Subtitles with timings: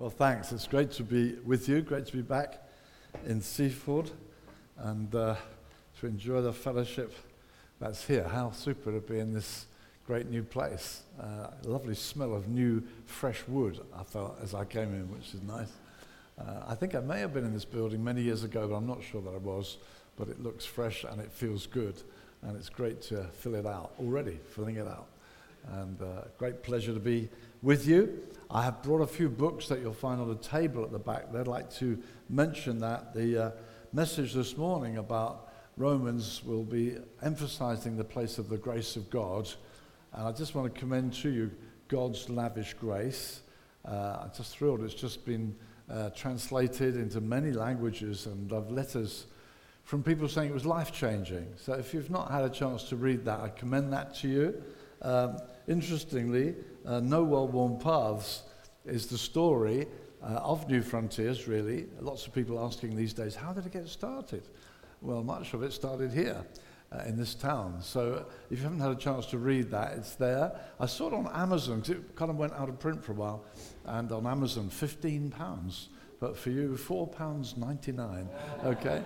[0.00, 0.50] Well, thanks.
[0.50, 1.82] It's great to be with you.
[1.82, 2.66] Great to be back
[3.26, 4.10] in Seaford
[4.78, 5.36] and uh,
[5.98, 7.12] to enjoy the fellowship
[7.78, 8.26] that's here.
[8.26, 9.66] How super to be in this
[10.06, 11.02] great new place.
[11.20, 15.42] Uh, lovely smell of new, fresh wood, I felt as I came in, which is
[15.42, 15.72] nice.
[16.38, 18.86] Uh, I think I may have been in this building many years ago, but I'm
[18.86, 19.76] not sure that I was.
[20.16, 22.02] But it looks fresh and it feels good.
[22.40, 25.08] And it's great to fill it out already, filling it out.
[25.68, 27.28] And uh, great pleasure to be
[27.62, 28.20] with you.
[28.50, 31.26] I have brought a few books that you'll find on the table at the back.
[31.34, 33.14] I'd like to mention that.
[33.14, 33.50] The uh,
[33.92, 39.48] message this morning about Romans will be emphasizing the place of the grace of God.
[40.12, 41.50] And I just want to commend to you
[41.88, 43.42] God's lavish grace.
[43.84, 44.82] Uh, I'm just thrilled.
[44.82, 45.54] It's just been
[45.90, 49.26] uh, translated into many languages and I've letters
[49.84, 51.46] from people saying it was life changing.
[51.56, 54.62] So if you've not had a chance to read that, I commend that to you.
[55.02, 56.54] Um, interestingly,
[56.86, 58.42] uh, No Well Worn Paths
[58.84, 59.86] is the story
[60.22, 61.86] uh, of Newfrontiers, really.
[62.00, 64.42] Lots of people asking these days, how did it get started?
[65.00, 66.44] Well, much of it started here.
[66.92, 67.78] Uh, in this town.
[67.80, 70.50] So if you haven't had a chance to read that, it's there.
[70.80, 73.14] I saw it on Amazon because it kind of went out of print for a
[73.14, 73.44] while.
[73.84, 75.86] And on Amazon, £15.
[76.18, 78.26] But for you, £4.99.
[78.64, 79.02] Okay?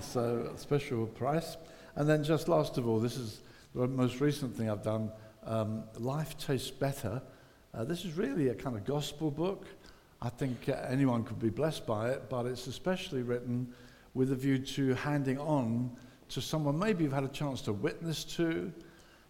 [0.00, 1.58] so special price.
[1.96, 3.42] And then just last of all, this is
[3.74, 5.10] the most recent thing I've done
[5.46, 7.22] um, Life Tastes Better.
[7.72, 9.66] Uh, this is really a kind of gospel book.
[10.20, 13.72] I think uh, anyone could be blessed by it, but it's especially written
[14.14, 15.96] with a view to handing on
[16.28, 18.72] to someone maybe you've had a chance to witness to,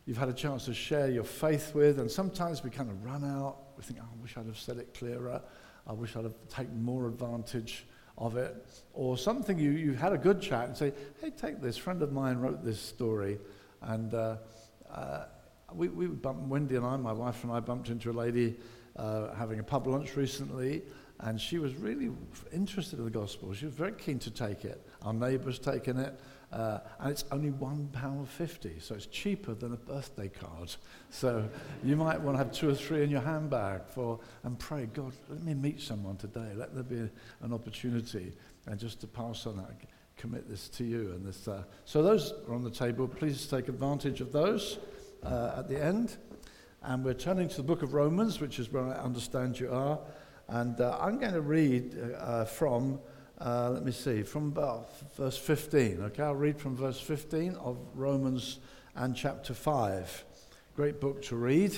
[0.06, 3.24] you've had a chance to share your faith with, and sometimes we kind of run
[3.24, 3.58] out.
[3.76, 5.42] We think, oh, I wish I'd have said it clearer.
[5.86, 7.84] I wish I'd have taken more advantage
[8.16, 8.66] of it.
[8.94, 11.76] Or something you, you had a good chat and say, hey, take this.
[11.76, 13.38] Friend of mine wrote this story,
[13.82, 14.36] and uh,
[14.90, 15.24] uh,
[15.74, 18.56] we, we bumped, Wendy and I, my wife and I, bumped into a lady
[18.96, 20.82] uh, having a pub lunch recently,
[21.20, 22.10] and she was really
[22.52, 23.52] interested in the gospel.
[23.52, 24.86] She was very keen to take it.
[25.02, 26.18] Our neighbour's taken it,
[26.52, 30.74] uh, and it's only £1.50, so it's cheaper than a birthday card.
[31.10, 31.48] So
[31.82, 35.12] you might want to have two or three in your handbag for, and pray, God,
[35.28, 36.52] let me meet someone today.
[36.54, 37.10] Let there be
[37.42, 38.32] an opportunity,
[38.66, 39.72] and just to pass on that,
[40.16, 41.12] commit this to you.
[41.12, 43.08] And this, uh, so those are on the table.
[43.08, 44.78] Please take advantage of those
[45.26, 46.16] uh, at the end.
[46.82, 49.98] And we're turning to the book of Romans, which is where I understand you are.
[50.48, 53.00] And uh, I'm going to read uh, from,
[53.40, 54.54] uh, let me see, from
[55.16, 56.02] verse 15.
[56.02, 58.60] Okay, I'll read from verse 15 of Romans
[58.94, 60.24] and chapter 5.
[60.76, 61.76] Great book to read,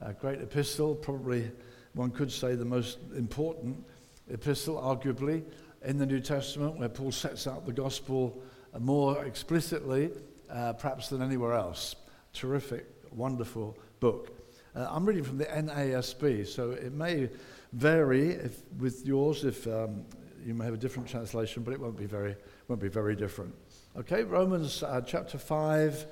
[0.00, 1.50] a great epistle, probably
[1.94, 3.84] one could say the most important
[4.30, 5.42] epistle, arguably,
[5.84, 8.40] in the New Testament, where Paul sets out the gospel
[8.78, 10.10] more explicitly,
[10.48, 11.96] uh, perhaps than anywhere else
[12.32, 14.36] terrific, wonderful book.
[14.74, 17.28] Uh, I'm reading from the NASB, so it may
[17.72, 20.04] vary if, with yours if um,
[20.44, 22.36] you may have a different translation, but it won't be very,
[22.68, 23.54] won't be very different.
[23.96, 26.06] Okay, Romans uh, chapter 5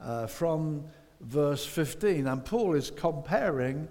[0.00, 0.84] uh, from
[1.20, 2.26] verse 15.
[2.26, 3.88] And Paul is comparing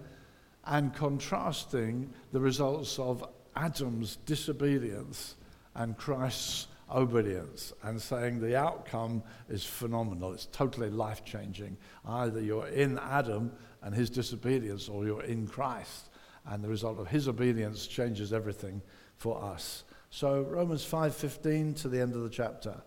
[0.65, 3.25] and contrasting the results of
[3.55, 5.35] Adam's disobedience
[5.75, 10.33] and Christ's obedience and saying the outcome is phenomenal.
[10.33, 11.77] It's totally life changing.
[12.05, 13.51] Either you're in Adam
[13.81, 16.09] and his disobedience or you're in Christ.
[16.45, 18.81] And the result of his obedience changes everything
[19.17, 19.83] for us.
[20.09, 22.81] So Romans 5:15 to the end of the chapter.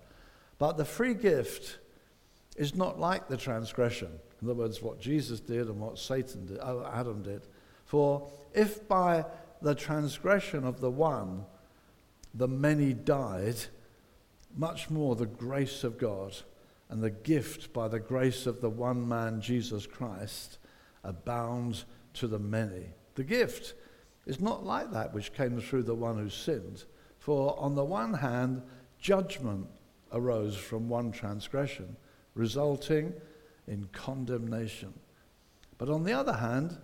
[0.58, 1.78] But the free gift
[2.56, 4.18] is not like the transgression.
[4.40, 7.46] In other words, what Jesus did and what Satan did, oh, Adam did.
[7.84, 9.24] For if by
[9.60, 11.46] the transgression of the one
[12.34, 13.56] the many died,
[14.56, 16.36] much more the grace of God
[16.88, 20.58] and the gift by the grace of the one man, Jesus Christ,
[21.04, 22.90] abound to the many.
[23.14, 23.74] The gift
[24.26, 26.84] is not like that which came through the one who sinned.
[27.18, 28.62] For on the one hand,
[28.98, 29.66] judgment
[30.12, 31.96] arose from one transgression,
[32.34, 33.14] resulting
[33.66, 34.92] in condemnation.
[35.78, 36.78] But on the other hand,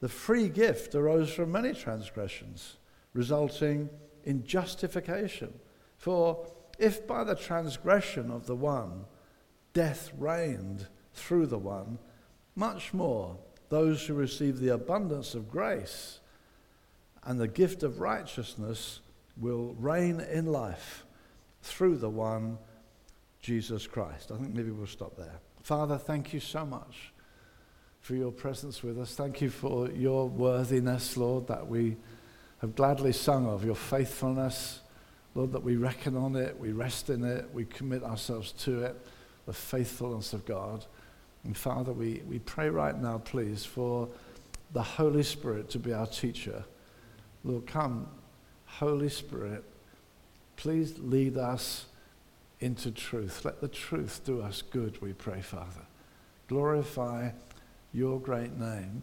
[0.00, 2.76] the free gift arose from many transgressions,
[3.14, 3.88] resulting
[4.24, 5.52] in justification.
[5.96, 6.46] For
[6.78, 9.04] if by the transgression of the one
[9.72, 11.98] death reigned through the one,
[12.54, 13.36] much more
[13.68, 16.20] those who receive the abundance of grace
[17.24, 19.00] and the gift of righteousness
[19.36, 21.04] will reign in life
[21.62, 22.58] through the one,
[23.40, 24.30] Jesus Christ.
[24.32, 25.40] I think maybe we'll stop there.
[25.62, 27.12] Father, thank you so much
[28.00, 29.14] for your presence with us.
[29.14, 31.96] Thank you for your worthiness, Lord, that we
[32.62, 34.80] have gladly sung of, your faithfulness
[35.34, 38.96] Lord, that we reckon on it, we rest in it, we commit ourselves to it,
[39.46, 40.84] the faithfulness of God.
[41.44, 44.08] And Father, we, we pray right now, please, for
[44.72, 46.64] the Holy Spirit to be our teacher,
[47.44, 48.08] Lord, come,
[48.66, 49.64] Holy Spirit,
[50.56, 51.86] please lead us
[52.60, 53.44] into truth.
[53.44, 55.86] Let the truth do us good, we pray, Father.
[56.48, 57.30] Glorify
[57.92, 59.02] your great name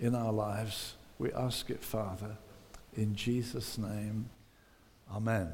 [0.00, 0.94] in our lives.
[1.18, 2.36] We ask it, Father,
[2.96, 4.30] in Jesus' name.
[5.14, 5.52] Amen.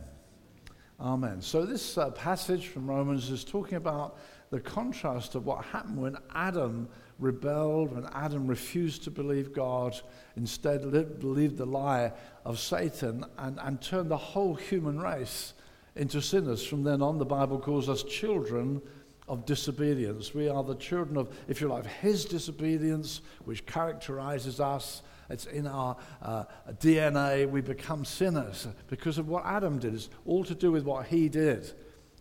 [1.00, 1.40] Amen.
[1.40, 4.18] So, this uh, passage from Romans is talking about
[4.50, 6.88] the contrast of what happened when Adam
[7.18, 10.00] rebelled, when Adam refused to believe God,
[10.36, 10.82] instead
[11.18, 12.12] believed the lie
[12.44, 15.54] of Satan, and, and turned the whole human race
[15.96, 16.64] into sinners.
[16.64, 18.80] From then on, the Bible calls us children
[19.26, 20.34] of disobedience.
[20.34, 25.02] We are the children of, if you like, his disobedience, which characterizes us.
[25.30, 26.44] It's in our uh,
[26.80, 27.48] DNA.
[27.48, 29.94] We become sinners because of what Adam did.
[29.94, 31.72] It's all to do with what he did.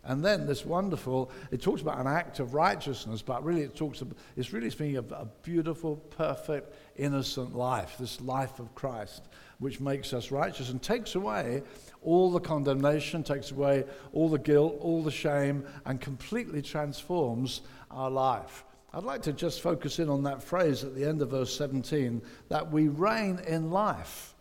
[0.07, 3.99] And then this wonderful, it talks about an act of righteousness, but really it talks
[3.99, 9.23] about, it's really speaking of a beautiful, perfect, innocent life, this life of Christ,
[9.59, 11.61] which makes us righteous and takes away
[12.01, 13.83] all the condemnation, takes away
[14.13, 17.61] all the guilt, all the shame, and completely transforms
[17.91, 18.63] our life.
[18.93, 22.21] I'd like to just focus in on that phrase at the end of verse 17
[22.49, 24.33] that we reign in life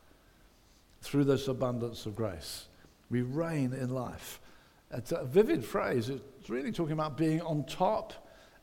[1.02, 2.66] through this abundance of grace.
[3.10, 4.40] We reign in life.
[4.92, 6.08] It's a vivid phrase.
[6.08, 8.12] It's really talking about being on top,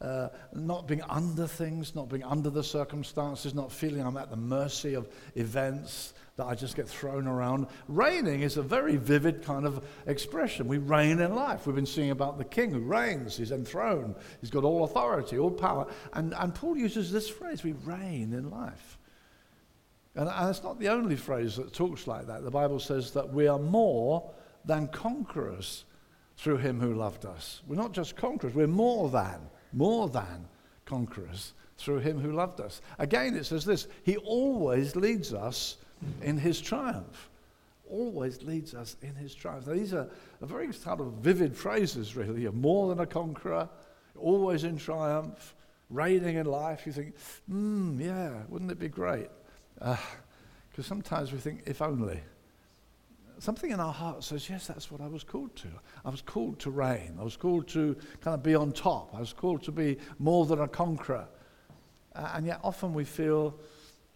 [0.01, 4.37] uh, not being under things, not being under the circumstances, not feeling I'm at the
[4.37, 7.67] mercy of events that I just get thrown around.
[7.87, 10.67] Reigning is a very vivid kind of expression.
[10.67, 11.67] We reign in life.
[11.67, 15.51] We've been seeing about the king who reigns, he's enthroned, he's got all authority, all
[15.51, 15.87] power.
[16.13, 18.97] And, and Paul uses this phrase we reign in life.
[20.15, 22.43] And, and it's not the only phrase that talks like that.
[22.43, 24.31] The Bible says that we are more
[24.65, 25.85] than conquerors
[26.37, 27.61] through him who loved us.
[27.67, 29.39] We're not just conquerors, we're more than,
[29.71, 30.47] more than
[30.85, 32.81] conquerors through him who loved us.
[32.97, 35.77] Again, it says this He always leads us
[36.21, 37.29] in his triumph.
[37.89, 39.67] Always leads us in his triumph.
[39.67, 40.09] Now, these are,
[40.41, 42.41] are very sort of vivid phrases, really.
[42.41, 43.69] You're more than a conqueror,
[44.17, 45.53] always in triumph,
[45.89, 46.85] reigning in life.
[46.85, 47.15] You think,
[47.47, 49.29] hmm, yeah, wouldn't it be great?
[49.77, 49.99] Because
[50.79, 52.21] uh, sometimes we think, if only
[53.43, 55.67] something in our heart says, yes, that's what I was called to.
[56.05, 57.17] I was called to reign.
[57.19, 59.13] I was called to kind of be on top.
[59.13, 61.27] I was called to be more than a conqueror.
[62.15, 63.53] Uh, and yet often we feel,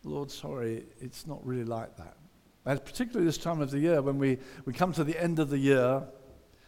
[0.07, 2.17] Lord, sorry, it's not really like that.
[2.65, 5.49] And particularly this time of the year when we, we come to the end of
[5.49, 6.03] the year.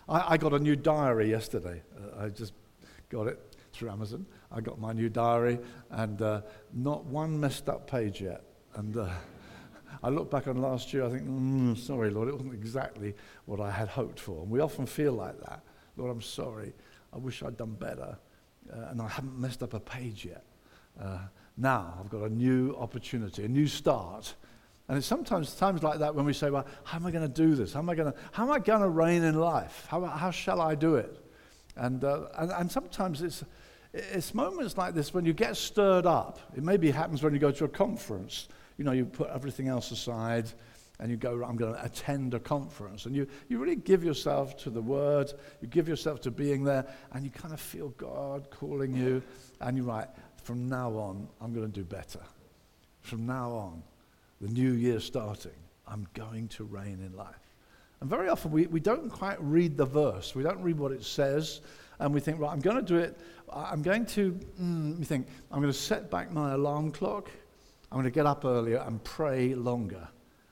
[0.07, 1.81] I, I got a new diary yesterday.
[1.97, 2.53] Uh, I just
[3.09, 3.39] got it
[3.74, 4.25] through Amazon.
[4.51, 5.59] I got my new diary
[5.89, 6.41] and uh,
[6.74, 8.44] not one messed up page yet.
[8.75, 9.09] And uh,
[10.03, 13.13] I look back on last year, I think, mm, sorry, Lord, it wasn't exactly
[13.45, 14.42] what I had hoped for.
[14.42, 15.63] And we often feel like that.
[15.97, 16.74] Lord, I'm sorry.
[17.13, 18.18] I wish I'd done better.
[18.71, 20.45] Uh, and I haven't messed up a page yet.
[21.01, 21.19] Uh,
[21.59, 24.33] now I've got a new opportunity, a new start.
[24.88, 27.33] And it's sometimes times like that when we say, well, how am I going to
[27.33, 27.73] do this?
[27.73, 29.85] How am I going to, how am I going to reign in life?
[29.88, 31.15] How, how shall I do it?
[31.75, 33.44] And, uh, and, and sometimes it's,
[33.94, 36.39] it's moments like this when you get stirred up.
[36.57, 38.47] It maybe happens when you go to a conference
[38.79, 40.50] you know, you put everything else aside
[41.00, 43.06] and you go, I'm going to attend a conference.
[43.06, 46.85] And you, you really give yourself to the word, you give yourself to being there,
[47.11, 49.21] and you kind of feel God calling you.
[49.61, 50.07] And you're right,
[50.49, 52.21] from now on, I'm going to do better.
[53.01, 53.83] From now on,
[54.41, 55.51] the new year starting,
[55.87, 57.53] I'm going to reign in life.
[58.01, 61.03] And very often we, we don't quite read the verse, we don't read what it
[61.03, 61.61] says,
[61.99, 63.15] and we think, right, I'm going to do it.
[63.53, 67.29] I'm going to, mm, we think, I'm going to set back my alarm clock.
[67.91, 70.07] I'm going to get up earlier and pray longer.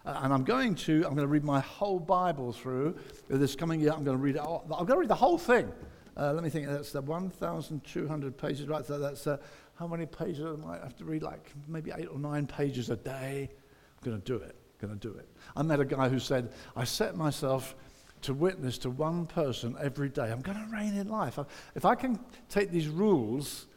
[0.05, 2.99] And I'm going to, I'm going to read my whole Bible through
[3.29, 3.93] this coming year.
[3.93, 5.71] I'm going to read it I'm going to read the whole thing.
[6.17, 8.83] Uh, let me think, that's the 1,200 pages, right?
[8.83, 9.37] So that's uh,
[9.77, 11.23] how many pages I might have to read?
[11.23, 13.49] Like maybe eight or nine pages a day.
[13.51, 14.55] I'm going to do it.
[14.81, 15.27] I'm Going to do it.
[15.55, 17.75] I met a guy who said, I set myself
[18.23, 20.31] to witness to one person every day.
[20.31, 21.39] I'm going to reign in life.
[21.75, 22.19] If I can
[22.49, 23.67] take these rules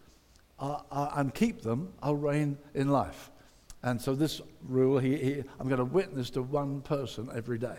[0.59, 3.31] uh, uh, and keep them, I'll reign in life.
[3.83, 7.77] And so this rule, he, he, I'm going to witness to one person every day.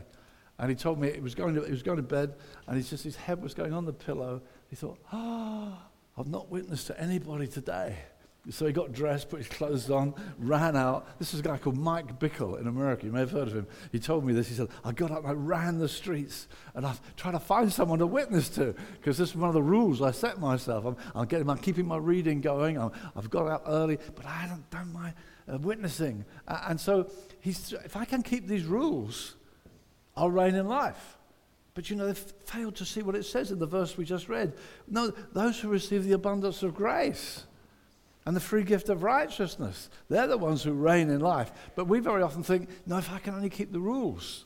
[0.57, 2.35] And he told me he was going to, he was going to bed,
[2.67, 4.41] and he just his head was going on the pillow.
[4.69, 7.97] He thought, ah, oh, I've not witnessed to anybody today.
[8.49, 11.19] So he got dressed, put his clothes on, ran out.
[11.19, 13.05] This was a guy called Mike Bickle in America.
[13.05, 13.67] You may have heard of him.
[13.91, 14.47] He told me this.
[14.47, 17.99] He said, I got up I ran the streets and I tried to find someone
[17.99, 20.85] to witness to because this is one of the rules I set myself.
[20.85, 22.79] I'm, I'm, getting, I'm keeping my reading going.
[22.79, 25.13] i have got out early, but I haven't done my
[25.47, 26.25] uh, witnessing.
[26.47, 29.35] Uh, and so he's, if I can keep these rules,
[30.15, 31.17] I'll reign in life.
[31.75, 34.29] But you know, they've failed to see what it says in the verse we just
[34.29, 34.53] read.
[34.87, 37.45] No, those who receive the abundance of grace.
[38.25, 39.89] And the free gift of righteousness.
[40.09, 41.51] They're the ones who reign in life.
[41.75, 44.45] But we very often think, no, if I can only keep the rules,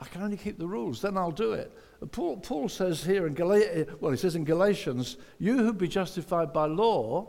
[0.00, 1.72] I can only keep the rules, then I'll do it.
[2.02, 5.72] Uh, Paul, Paul says here in Galatians, uh, well, he says in Galatians, you who
[5.72, 7.28] be justified by law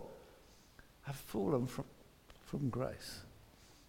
[1.03, 1.85] have fallen from,
[2.45, 3.21] from grace.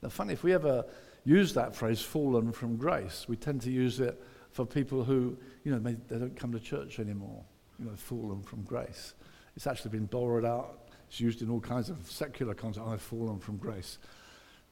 [0.03, 0.85] Now, funny, if we ever
[1.25, 4.21] use that phrase, fallen from grace, we tend to use it
[4.53, 7.43] for people who, you know, they don't come to church anymore,
[7.79, 9.15] you know, fallen from grace.
[9.57, 12.87] It's actually been borrowed out it's used in all kinds of secular context.
[12.87, 13.99] I've fallen from grace.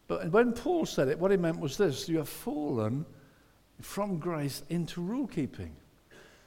[0.06, 3.06] But when Paul said it, what he meant was this you have fallen
[3.80, 5.74] from grace into rule keeping.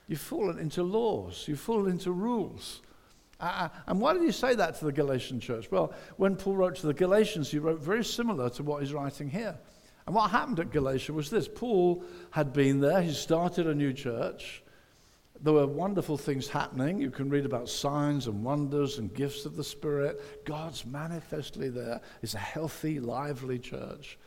[0.07, 1.45] You've fallen into laws.
[1.47, 2.81] You've fallen into rules.
[3.39, 5.71] Uh, and why did he say that to the Galatian church?
[5.71, 9.29] Well, when Paul wrote to the Galatians, he wrote very similar to what he's writing
[9.29, 9.57] here.
[10.05, 13.93] And what happened at Galatia was this Paul had been there, he started a new
[13.93, 14.63] church.
[15.41, 16.99] There were wonderful things happening.
[16.99, 20.43] You can read about signs and wonders and gifts of the Spirit.
[20.45, 22.01] God's manifestly there.
[22.21, 24.17] It's a healthy, lively church.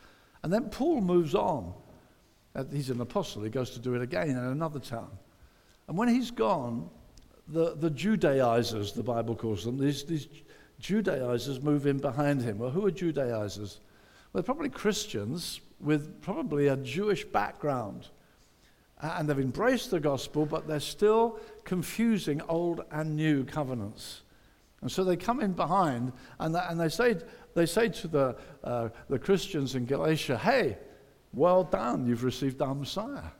[0.41, 1.73] And then Paul moves on.
[2.55, 3.43] Uh, he's an apostle.
[3.43, 5.11] He goes to do it again in another town.
[5.87, 6.89] And when he's gone,
[7.47, 10.27] the, the Judaizers, the Bible calls them, these, these
[10.79, 12.57] Judaizers move in behind him.
[12.57, 13.79] Well, who are Judaizers?
[14.31, 18.07] Well, they're probably Christians with probably a Jewish background
[19.03, 24.21] and they've embraced the gospel, but they're still confusing old and new covenants.
[24.81, 27.17] And so they come in behind and, and they, say,
[27.53, 30.77] they say to the, uh, the Christians in Galatia, hey,
[31.33, 33.31] well done, you've received our Messiah.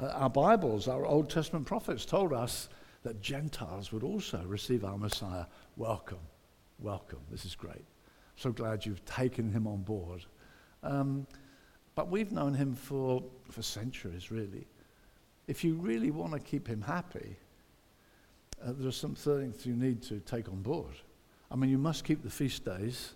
[0.00, 2.68] Uh, our Bibles, our Old Testament prophets told us
[3.02, 5.46] that Gentiles would also receive our Messiah.
[5.76, 6.18] Welcome,
[6.78, 7.20] welcome.
[7.30, 7.84] This is great.
[8.36, 10.24] So glad you've taken him on board.
[10.82, 11.26] Um,
[11.94, 14.66] but we've known him for, for centuries, really
[15.50, 17.36] if you really want to keep him happy,
[18.64, 20.94] uh, there are some things you need to take on board.
[21.50, 23.14] I mean, you must keep the feast days,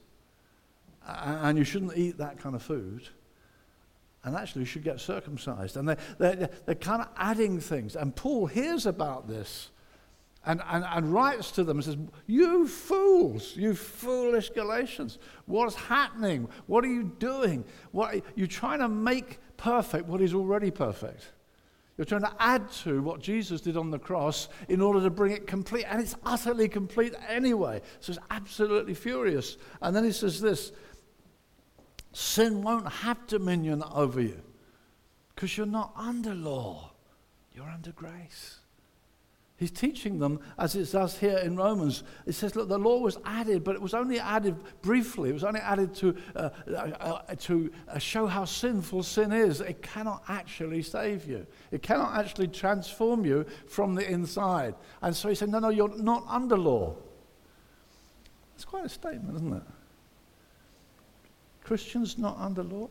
[1.07, 3.09] and you shouldn't eat that kind of food.
[4.25, 5.77] And actually, you should get circumcised.
[5.77, 7.95] And they, they're, they're kind of adding things.
[7.95, 9.71] And Paul hears about this
[10.45, 16.49] and, and, and writes to them and says, You fools, you foolish Galatians, what's happening?
[16.67, 17.65] What are you doing?
[17.93, 21.27] What, you're trying to make perfect what is already perfect.
[21.97, 25.33] You're trying to add to what Jesus did on the cross in order to bring
[25.33, 25.85] it complete.
[25.85, 27.83] And it's utterly complete anyway.
[28.01, 29.57] So it's absolutely furious.
[29.81, 30.73] And then he says this
[32.13, 34.41] sin won't have dominion over you
[35.35, 36.93] because you're not under law,
[37.53, 38.59] you're under grace.
[39.57, 42.03] He's teaching them, as it does here in Romans.
[42.27, 45.31] It says, look, the law was added, but it was only added briefly.
[45.31, 49.61] It was only added to, uh, uh, uh, to uh, show how sinful sin is.
[49.61, 54.75] It cannot actually save you, it cannot actually transform you from the inside.
[55.03, 56.97] And so he said, no, no, you're not under law.
[58.57, 59.63] It's quite a statement, isn't it?
[61.63, 62.89] Christians not under law?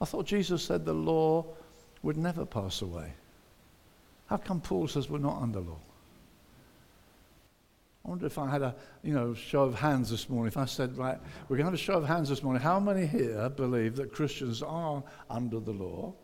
[0.00, 1.46] I thought Jesus said the law
[2.02, 3.12] would never pass away.
[4.28, 5.78] How come Paul says we're not under law?
[8.04, 10.48] I wonder if I had a you know show of hands this morning.
[10.48, 11.18] If I said, right,
[11.48, 12.62] we're going to have a show of hands this morning.
[12.62, 16.14] How many here believe that Christians are under the law?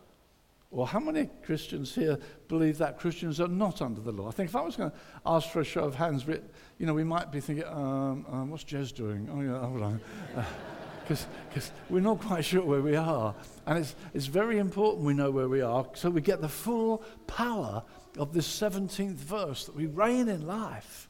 [0.70, 2.18] Or how many Christians here
[2.49, 4.28] believe that Christians are not under the law?
[4.28, 6.94] I think if I was going to ask for a show of hands, you know,
[6.94, 9.28] we might be thinking, um, um, what's Jez doing?
[9.32, 10.00] Oh, yeah, hold on.
[11.06, 13.34] Because we're not quite sure where we are.
[13.66, 17.02] And it's, it's very important we know where we are so we get the full
[17.26, 17.82] power
[18.18, 21.08] of this 17th verse that we reign in life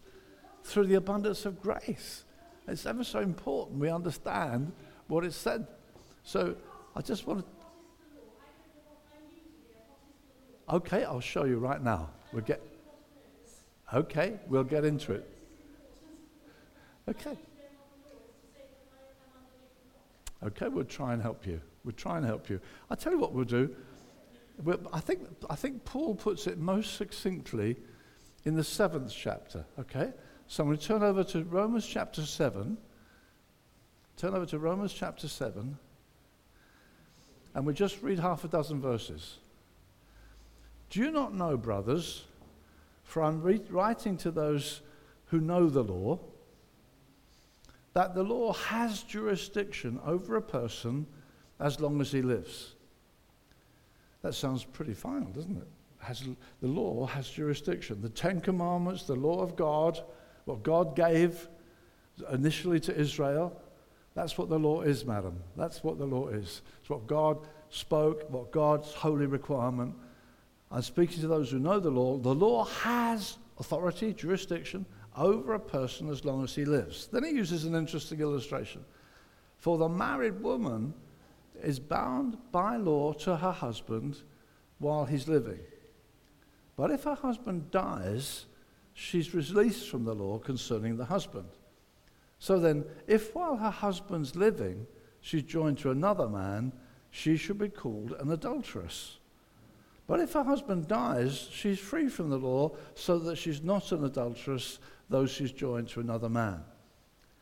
[0.65, 2.25] through the abundance of grace.
[2.67, 4.73] It's ever so important we understand
[5.07, 5.67] what it said.
[6.23, 6.57] So
[6.97, 7.47] I just want to.
[10.75, 12.09] Okay, I'll show you right now.
[12.33, 12.63] We'll get.
[13.93, 15.29] Okay, we'll get into it.
[17.09, 17.37] Okay.
[20.45, 21.61] Okay, we'll try and help you.
[21.85, 22.61] We'll try and help you.
[22.91, 23.75] I'll tell you what we'll do.
[24.63, 27.77] We'll, I, think, I think Paul puts it most succinctly
[28.45, 29.65] in the seventh chapter.
[29.79, 30.13] Okay?
[30.47, 32.77] So I'm going to turn over to Romans chapter 7.
[34.17, 35.77] Turn over to Romans chapter 7.
[37.55, 39.39] And we'll just read half a dozen verses.
[40.91, 42.25] Do you not know, brothers,
[43.03, 44.83] for I'm re- writing to those
[45.27, 46.19] who know the law,
[47.95, 51.07] that the law has jurisdiction over a person
[51.61, 52.75] as long as he lives.
[54.23, 55.69] That sounds pretty final, doesn't it?
[55.99, 56.23] Has,
[56.61, 58.03] the law has jurisdiction.
[58.03, 60.01] The Ten Commandments, the law of God,
[60.45, 61.49] what God gave
[62.31, 63.59] initially to Israel,
[64.15, 65.41] that's what the law is, madam.
[65.57, 66.63] That's what the law is.
[66.81, 69.95] It's what God spoke, what God's holy requirement.
[70.71, 72.19] I'm speaking to those who know the law.
[72.19, 77.09] The law has authority, jurisdiction over a person as long as he lives.
[77.13, 78.85] Then he uses an interesting illustration.
[79.59, 80.95] For the married woman
[81.63, 84.19] is bound by law to her husband
[84.79, 85.61] while he's living.
[86.77, 88.47] But if her husband dies,
[88.93, 91.49] she's released from the law concerning the husband.
[92.39, 94.87] So then, if while her husband's living,
[95.21, 96.73] she's joined to another man,
[97.11, 99.19] she should be called an adulteress.
[100.07, 104.05] But if her husband dies, she's free from the law, so that she's not an
[104.05, 106.63] adulteress, though she's joined to another man.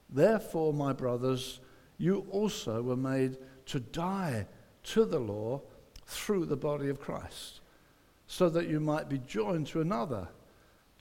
[0.08, 1.60] Therefore, my brothers,
[1.98, 4.46] you also were made to die
[4.84, 5.62] to the law
[6.06, 7.60] through the body of Christ,
[8.26, 10.28] so that you might be joined to another,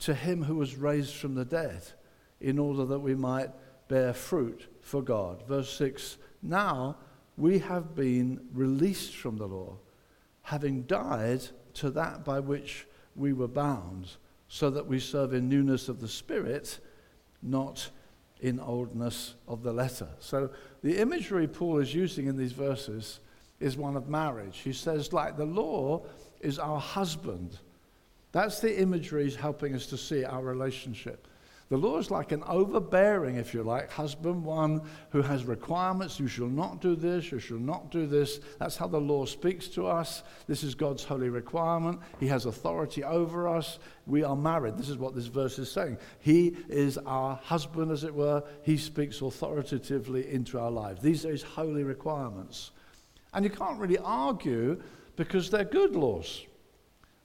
[0.00, 1.82] to him who was raised from the dead,
[2.40, 3.50] in order that we might
[3.88, 5.46] bear fruit for God.
[5.46, 6.96] Verse 6 Now
[7.36, 9.76] we have been released from the law,
[10.42, 11.42] having died
[11.74, 14.08] to that by which we were bound,
[14.48, 16.78] so that we serve in newness of the Spirit,
[17.42, 17.88] not
[18.40, 20.08] in oldness of the letter.
[20.18, 20.50] So
[20.82, 23.20] the imagery Paul is using in these verses
[23.60, 24.58] is one of marriage.
[24.58, 26.02] He says, like, the law
[26.40, 27.58] is our husband.
[28.32, 31.28] That's the imagery he's helping us to see our relationship.
[31.72, 36.20] The law is like an overbearing, if you like, husband, one who has requirements.
[36.20, 38.40] You shall not do this, you shall not do this.
[38.58, 40.22] That's how the law speaks to us.
[40.46, 42.00] This is God's holy requirement.
[42.20, 43.78] He has authority over us.
[44.06, 44.76] We are married.
[44.76, 45.96] This is what this verse is saying.
[46.18, 48.44] He is our husband, as it were.
[48.64, 51.00] He speaks authoritatively into our lives.
[51.00, 52.72] These are his holy requirements.
[53.32, 54.78] And you can't really argue
[55.16, 56.44] because they're good laws.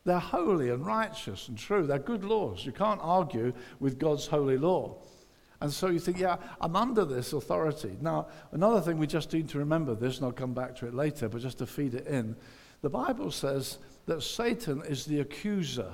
[0.08, 1.86] They're holy and righteous and true.
[1.86, 2.66] They're good laws.
[2.66, 4.96] You can't argue with God's holy law.
[5.60, 7.98] And so you think, yeah, I'm under this authority.
[8.00, 10.94] Now, another thing we just need to remember this, and I'll come back to it
[10.94, 12.38] later, but just to feed it in.
[12.82, 15.92] The Bible says that Satan is the accuser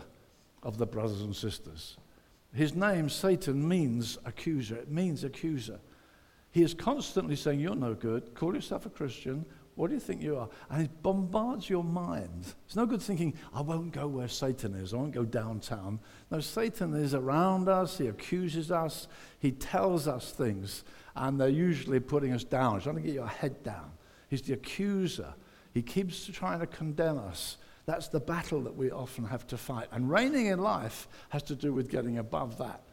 [0.62, 1.98] of the brothers and sisters.
[2.54, 4.76] His name, Satan, means accuser.
[4.76, 5.80] It means accuser.
[6.52, 8.36] He is constantly saying, You're no good.
[8.36, 9.44] Call yourself a Christian.
[9.76, 10.50] What do you think you are?
[10.70, 12.54] And it bombards your mind.
[12.66, 14.94] It's no good thinking, I won't go where Satan is.
[14.94, 16.00] I won't go downtown.
[16.30, 17.98] No, Satan is around us.
[17.98, 19.08] He accuses us.
[19.40, 20.84] He tells us things.
[21.16, 23.92] And they're usually putting us down, He's trying to get your head down.
[24.30, 25.34] He's the accuser.
[25.74, 27.58] He keeps trying to condemn us.
[27.86, 29.88] That's the battle that we often have to fight.
[29.92, 32.84] And reigning in life has to do with getting above that.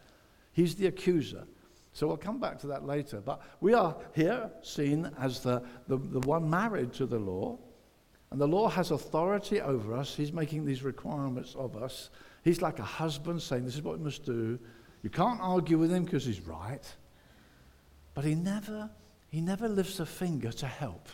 [0.52, 1.44] He's the accuser.
[1.92, 3.20] So we'll come back to that later.
[3.20, 7.58] But we are here seen as the, the, the one married to the law.
[8.30, 10.14] And the law has authority over us.
[10.14, 12.10] He's making these requirements of us.
[12.44, 14.58] He's like a husband saying, This is what we must do.
[15.02, 16.84] You can't argue with him because he's right.
[18.14, 18.90] But he never,
[19.28, 21.08] he never lifts a finger to help.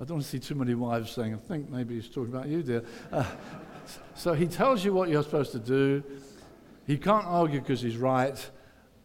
[0.00, 2.48] I don't want to see too many wives saying, I think maybe he's talking about
[2.48, 2.84] you, dear.
[3.12, 3.24] Uh,
[4.14, 6.02] so he tells you what you're supposed to do.
[6.86, 8.50] He can't argue because he's right.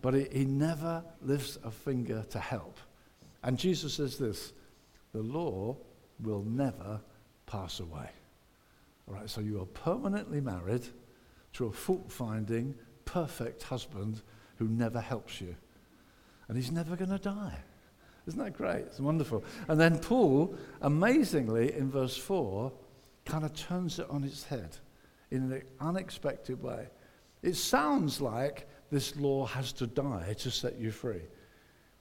[0.01, 2.77] But he, he never lifts a finger to help.
[3.43, 4.53] And Jesus says this
[5.13, 5.77] the law
[6.21, 7.01] will never
[7.45, 8.09] pass away.
[9.07, 10.85] All right, so you are permanently married
[11.53, 14.21] to a fault finding, perfect husband
[14.57, 15.55] who never helps you.
[16.47, 17.57] And he's never going to die.
[18.27, 18.81] Isn't that great?
[18.81, 19.43] It's wonderful.
[19.67, 22.71] And then Paul, amazingly, in verse 4,
[23.25, 24.77] kind of turns it on its head
[25.31, 26.87] in an unexpected way.
[27.41, 31.21] It sounds like this law has to die to set you free.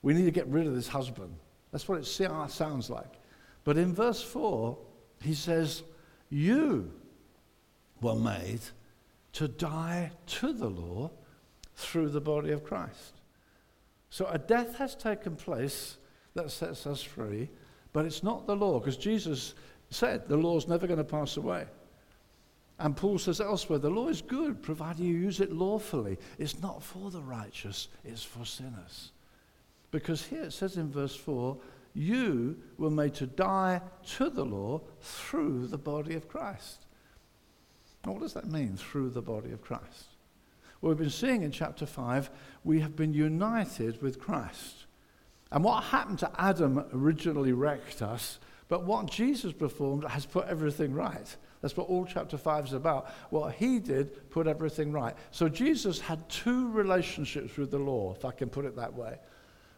[0.02, 1.34] We need to get rid of this husband.
[1.70, 3.20] That's what it sounds like.
[3.64, 4.78] But in verse 4,
[5.22, 5.82] he says,
[6.30, 6.92] You
[8.00, 8.60] were made
[9.34, 11.10] to die to the law
[11.76, 13.20] through the body of Christ.
[14.10, 15.98] So a death has taken place
[16.34, 17.50] that sets us free,
[17.92, 19.54] but it's not the law, because Jesus
[19.90, 21.66] said the law's never going to pass away.
[22.78, 26.16] And Paul says elsewhere, the law is good, provided you use it lawfully.
[26.38, 29.10] It's not for the righteous, it's for sinners.
[29.90, 31.56] Because here it says in verse 4,
[31.94, 33.80] you were made to die
[34.16, 36.86] to the law through the body of Christ.
[38.06, 40.06] Now, what does that mean, through the body of Christ?
[40.80, 42.30] Well, we've been seeing in chapter 5,
[42.62, 44.86] we have been united with Christ.
[45.50, 48.38] And what happened to Adam originally wrecked us,
[48.68, 51.36] but what Jesus performed has put everything right.
[51.60, 53.10] That's what all chapter 5 is about.
[53.30, 55.14] What he did put everything right.
[55.30, 59.18] So Jesus had two relationships with the law, if I can put it that way.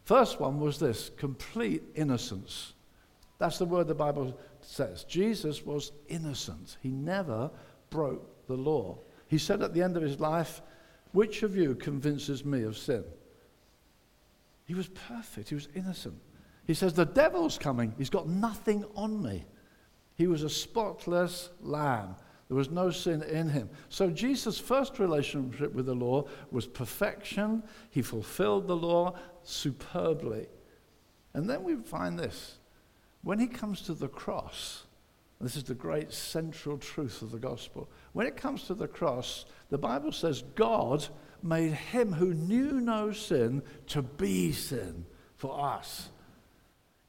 [0.04, 2.74] First one was this complete innocence.
[3.38, 5.04] That's the word the Bible says.
[5.04, 7.50] Jesus was innocent, he never
[7.88, 8.98] broke the law.
[9.28, 10.60] He said at the end of his life,
[11.12, 13.04] Which of you convinces me of sin?
[14.66, 16.20] He was perfect, he was innocent.
[16.66, 19.44] He says, The devil's coming, he's got nothing on me.
[20.20, 22.14] He was a spotless lamb.
[22.48, 23.70] There was no sin in him.
[23.88, 27.62] So Jesus' first relationship with the law was perfection.
[27.88, 30.46] He fulfilled the law superbly.
[31.32, 32.58] And then we find this.
[33.22, 34.84] When he comes to the cross,
[35.40, 37.88] this is the great central truth of the gospel.
[38.12, 41.08] When it comes to the cross, the Bible says God
[41.42, 45.06] made him who knew no sin to be sin
[45.36, 46.10] for us.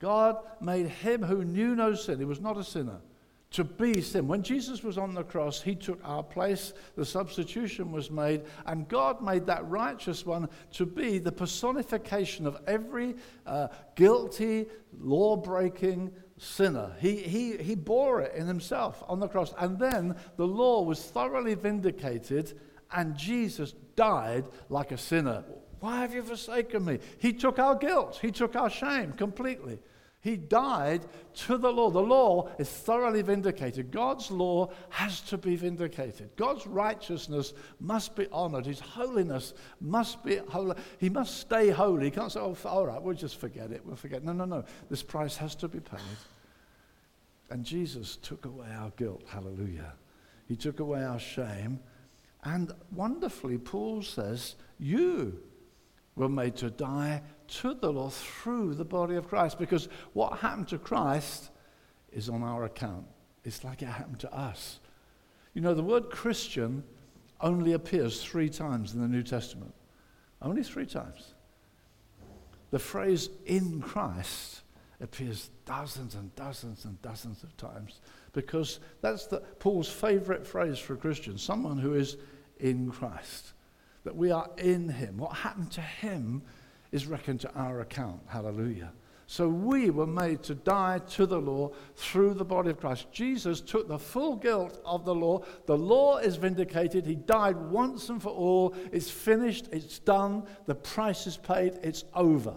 [0.01, 2.99] God made him who knew no sin, he was not a sinner,
[3.51, 4.27] to be sin.
[4.27, 8.87] When Jesus was on the cross, he took our place, the substitution was made, and
[8.87, 14.65] God made that righteous one to be the personification of every uh, guilty,
[14.99, 16.95] law breaking sinner.
[16.99, 19.53] He, he, he bore it in himself on the cross.
[19.59, 22.59] And then the law was thoroughly vindicated,
[22.91, 25.43] and Jesus died like a sinner.
[25.81, 26.99] Why have you forsaken me?
[27.19, 29.79] He took our guilt, he took our shame completely.
[30.21, 31.01] He died
[31.33, 31.89] to the law.
[31.89, 33.89] The law is thoroughly vindicated.
[33.89, 36.29] God's law has to be vindicated.
[36.35, 38.67] God's righteousness must be honored.
[38.67, 40.75] His holiness must be holy.
[40.99, 42.05] He must stay holy.
[42.05, 43.83] He can't say, oh, all right, we'll just forget it.
[43.83, 44.23] We'll forget.
[44.23, 44.63] No, no, no.
[44.91, 45.99] This price has to be paid.
[47.49, 49.23] And Jesus took away our guilt.
[49.27, 49.93] Hallelujah.
[50.47, 51.79] He took away our shame.
[52.43, 55.41] And wonderfully, Paul says, You
[56.15, 59.59] were made to die to the law through the body of Christ.
[59.59, 61.49] Because what happened to Christ
[62.11, 63.05] is on our account.
[63.43, 64.79] It's like it happened to us.
[65.53, 66.83] You know, the word Christian
[67.39, 69.73] only appears three times in the New Testament.
[70.41, 71.33] Only three times.
[72.71, 74.61] The phrase in Christ
[75.01, 78.01] appears dozens and dozens and dozens of times
[78.33, 82.17] because that's the, Paul's favorite phrase for a Christian someone who is
[82.59, 83.53] in Christ.
[84.03, 85.17] That we are in him.
[85.17, 86.41] What happened to him
[86.91, 88.21] is reckoned to our account.
[88.27, 88.91] Hallelujah.
[89.31, 93.07] So we were made to die to the law through the body of Christ.
[93.13, 95.43] Jesus took the full guilt of the law.
[95.67, 97.05] The law is vindicated.
[97.05, 98.75] He died once and for all.
[98.91, 99.69] It's finished.
[99.71, 100.43] It's done.
[100.65, 101.79] The price is paid.
[101.81, 102.55] It's over.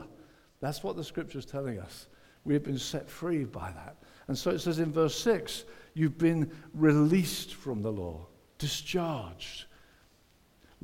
[0.59, 2.09] That's what the scripture is telling us.
[2.45, 3.97] We have been set free by that.
[4.27, 8.27] And so it says in verse 6 you've been released from the law,
[8.59, 9.67] discharged.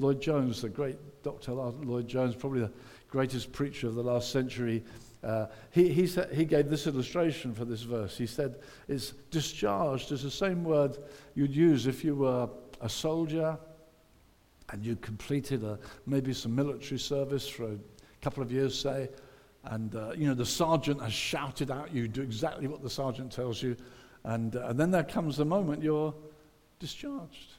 [0.00, 1.52] Lloyd Jones, the great Dr.
[1.52, 2.72] Lloyd Jones, probably the
[3.08, 4.82] greatest preacher of the last century,
[5.22, 8.16] uh, he, he, said, he gave this illustration for this verse.
[8.16, 8.56] He said,
[8.88, 10.96] It's discharged is the same word
[11.34, 12.48] you'd use if you were
[12.80, 13.58] a soldier
[14.70, 17.78] and you completed a, maybe some military service for a
[18.22, 19.10] couple of years, say,
[19.64, 23.30] and uh, you know the sergeant has shouted out, you do exactly what the sergeant
[23.30, 23.76] tells you,
[24.24, 26.14] and, uh, and then there comes the moment you're
[26.78, 27.56] discharged.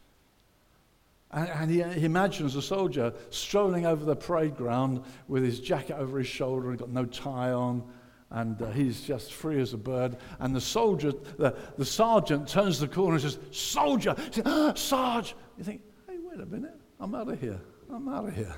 [1.32, 5.96] And, and he, he, imagines a soldier strolling over the parade ground with his jacket
[5.98, 7.84] over his shoulder and got no tie on,
[8.32, 10.18] and uh, he's just free as a bird.
[10.40, 14.16] And the soldier, the, the sergeant turns the corner and says, Soldier!
[14.32, 15.36] Says, ah, Sarge!
[15.58, 17.60] You think, hey, wait a minute, I'm out of here.
[17.90, 18.54] I'm out of here.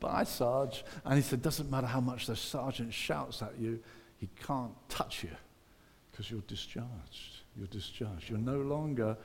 [0.00, 0.84] Bye, Sarge.
[1.04, 3.80] And he said, Doesn't matter how much the sergeant shouts at you,
[4.18, 5.30] he can't touch you
[6.10, 7.42] because you're discharged.
[7.56, 8.28] You're discharged.
[8.28, 9.16] You're no longer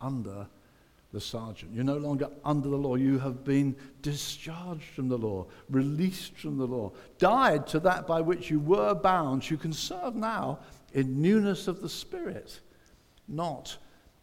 [0.00, 0.46] under
[1.12, 1.72] the sergeant.
[1.72, 2.96] You're no longer under the law.
[2.96, 8.20] You have been discharged from the law, released from the law, died to that by
[8.20, 9.48] which you were bound.
[9.48, 10.58] You can serve now
[10.92, 12.60] in newness of the Spirit,
[13.26, 13.76] not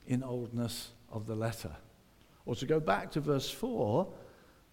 [0.08, 1.76] in oldness of the letter.
[2.45, 4.08] Or to go back to verse 4,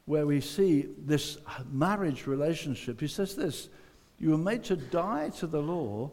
[0.05, 1.39] where we see this
[1.71, 3.69] marriage relationship, he says this
[4.19, 6.11] You were made to die to the law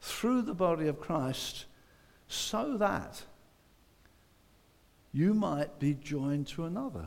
[0.00, 1.66] through the body of Christ
[2.28, 3.22] so that
[5.12, 7.06] you might be joined to another.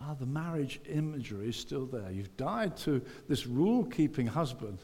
[0.00, 2.10] Ah, the marriage imagery is still there.
[2.10, 4.78] You've died to this rule keeping husband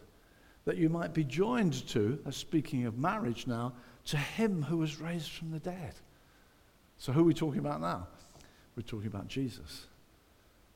[0.65, 3.73] that you might be joined to, as speaking of marriage now,
[4.07, 5.95] to him who was raised from the dead.
[6.99, 8.07] So, who are we talking about now?
[8.77, 9.87] We're talking about Jesus.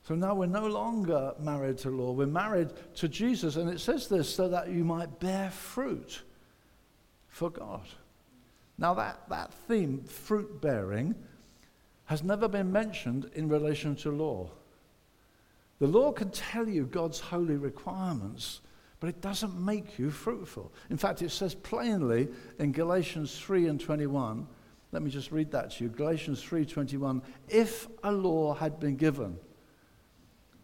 [0.07, 3.55] So now we're no longer married to law, we're married to Jesus.
[3.55, 6.21] And it says this so that you might bear fruit
[7.27, 7.87] for God.
[8.77, 11.15] Now, that, that theme, fruit bearing,
[12.05, 14.49] has never been mentioned in relation to law.
[15.79, 18.61] The law can tell you God's holy requirements,
[18.99, 20.71] but it doesn't make you fruitful.
[20.89, 24.47] In fact, it says plainly in Galatians 3 and 21,
[24.95, 25.89] let me just read that to you.
[25.89, 29.37] Galatians 3:21, if a law had been given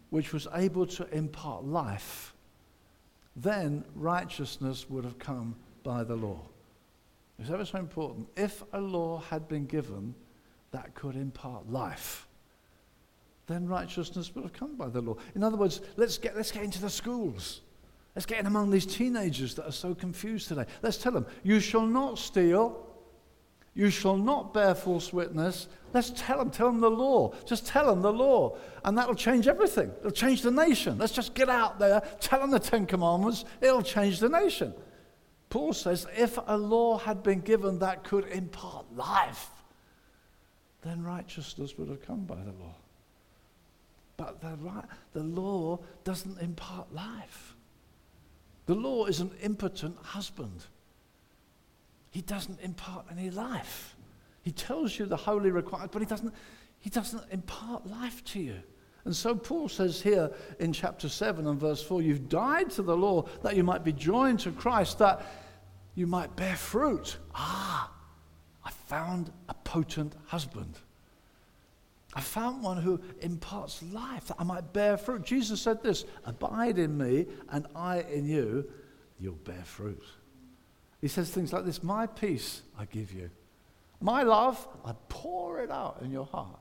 [0.08, 2.34] which was able to impart life,
[3.36, 6.40] then righteousness would have come by the law.
[7.42, 8.28] It's ever so important.
[8.36, 10.14] If a law had been given
[10.70, 12.28] that could impart life,
[13.48, 15.16] then righteousness would have come by the law.
[15.34, 17.62] In other words, let's get, let's get into the schools.
[18.14, 20.66] Let's get in among these teenagers that are so confused today.
[20.82, 22.86] Let's tell them, you shall not steal,
[23.74, 25.68] You shall not bear false witness.
[25.94, 27.32] Let's tell them, tell them the law.
[27.46, 28.56] Just tell them the law.
[28.84, 29.90] And that'll change everything.
[30.00, 30.98] It'll change the nation.
[30.98, 33.46] Let's just get out there, tell them the Ten Commandments.
[33.62, 34.74] It'll change the nation.
[35.52, 39.50] Paul says if a law had been given that could impart life,
[40.80, 42.74] then righteousness would have come by the law.
[44.16, 44.56] But the,
[45.12, 47.54] the law doesn't impart life.
[48.64, 50.64] The law is an impotent husband.
[52.12, 53.94] He doesn't impart any life.
[54.40, 56.32] He tells you the holy requirements, but he doesn't,
[56.80, 58.62] he doesn't impart life to you.
[59.04, 62.96] And so Paul says here in chapter 7 and verse 4 you've died to the
[62.96, 65.22] law that you might be joined to Christ, that
[65.94, 67.18] you might bear fruit.
[67.34, 67.90] Ah,
[68.64, 70.78] I found a potent husband.
[72.14, 75.24] I found one who imparts life that I might bear fruit.
[75.24, 78.70] Jesus said this Abide in me, and I in you,
[79.18, 80.04] you'll bear fruit.
[81.00, 83.30] He says things like this My peace I give you,
[84.00, 86.58] my love, I pour it out in your heart.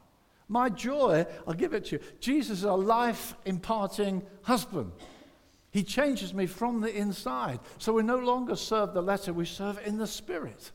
[0.51, 2.01] My joy, I'll give it to you.
[2.19, 4.91] Jesus is a life imparting husband.
[5.71, 7.61] He changes me from the inside.
[7.77, 10.73] So we no longer serve the letter, we serve in the spirit.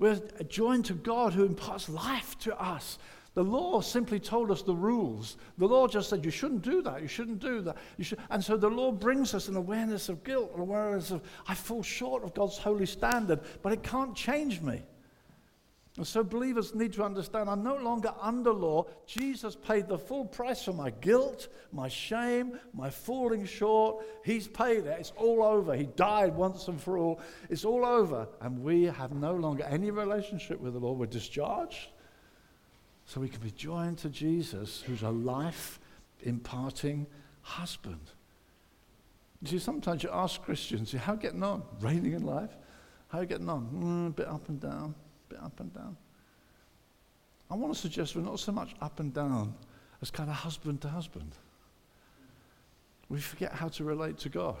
[0.00, 2.98] We're joined to God who imparts life to us.
[3.34, 5.36] The law simply told us the rules.
[5.56, 7.76] The law just said, you shouldn't do that, you shouldn't do that.
[8.00, 8.18] Should.
[8.28, 11.84] And so the law brings us an awareness of guilt, an awareness of, I fall
[11.84, 14.82] short of God's holy standard, but it can't change me.
[15.96, 18.86] And so believers need to understand I'm no longer under law.
[19.06, 24.04] Jesus paid the full price for my guilt, my shame, my falling short.
[24.24, 24.96] He's paid it.
[25.00, 25.74] It's all over.
[25.74, 27.20] He died once and for all.
[27.48, 28.28] It's all over.
[28.40, 30.98] And we have no longer any relationship with the Lord.
[30.98, 31.88] We're discharged.
[33.04, 35.80] So we can be joined to Jesus, who's a life
[36.22, 37.08] imparting
[37.42, 38.12] husband.
[39.42, 41.62] You see, sometimes you ask Christians, how are you getting on?
[41.80, 42.56] Reigning in life?
[43.08, 43.68] How are you getting on?
[43.74, 44.94] Mm, a bit up and down,
[45.30, 45.96] bit up and down.
[47.50, 49.54] I want to suggest we're not so much up and down
[50.02, 51.32] as kind of husband to husband.
[53.08, 54.58] We forget how to relate to God.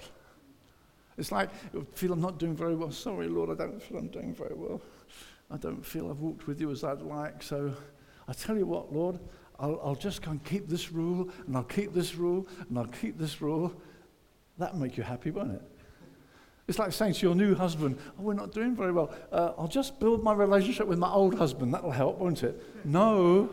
[1.18, 2.90] It's like, I feel I'm not doing very well.
[2.90, 4.80] Sorry, Lord, I don't feel I'm doing very well.
[5.50, 7.74] I don't feel I've walked with you as I'd like, so
[8.26, 9.18] I tell you what, Lord,
[9.58, 12.86] I'll, I'll just go and keep this rule, and I'll keep this rule, and I'll
[12.86, 13.72] keep this rule.
[14.58, 15.62] That'll make you happy, won't it?
[16.70, 19.12] It's like saying to your new husband, Oh, we're not doing very well.
[19.32, 21.74] Uh, I'll just build my relationship with my old husband.
[21.74, 22.62] That'll help, won't it?
[22.84, 23.50] No.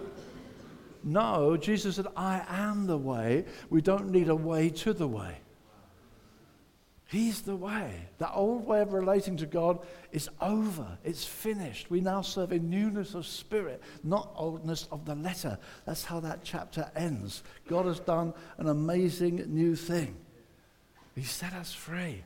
[1.03, 1.57] No.
[1.57, 3.45] Jesus said, I am the way.
[3.71, 5.39] We don't need a way to the way.
[7.07, 8.07] He's the way.
[8.19, 9.79] That old way of relating to God
[10.11, 10.99] is over.
[11.03, 11.89] It's finished.
[11.89, 15.57] We now serve in newness of spirit, not oldness of the letter.
[15.85, 17.41] That's how that chapter ends.
[17.67, 20.17] God has done an amazing new thing.
[21.15, 22.23] He set us free.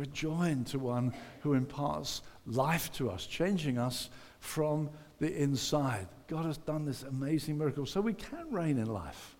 [0.00, 4.08] We're joined to one who imparts life to us, changing us
[4.38, 6.08] from the inside.
[6.26, 7.84] God has done this amazing miracle.
[7.84, 9.36] So we can reign in life.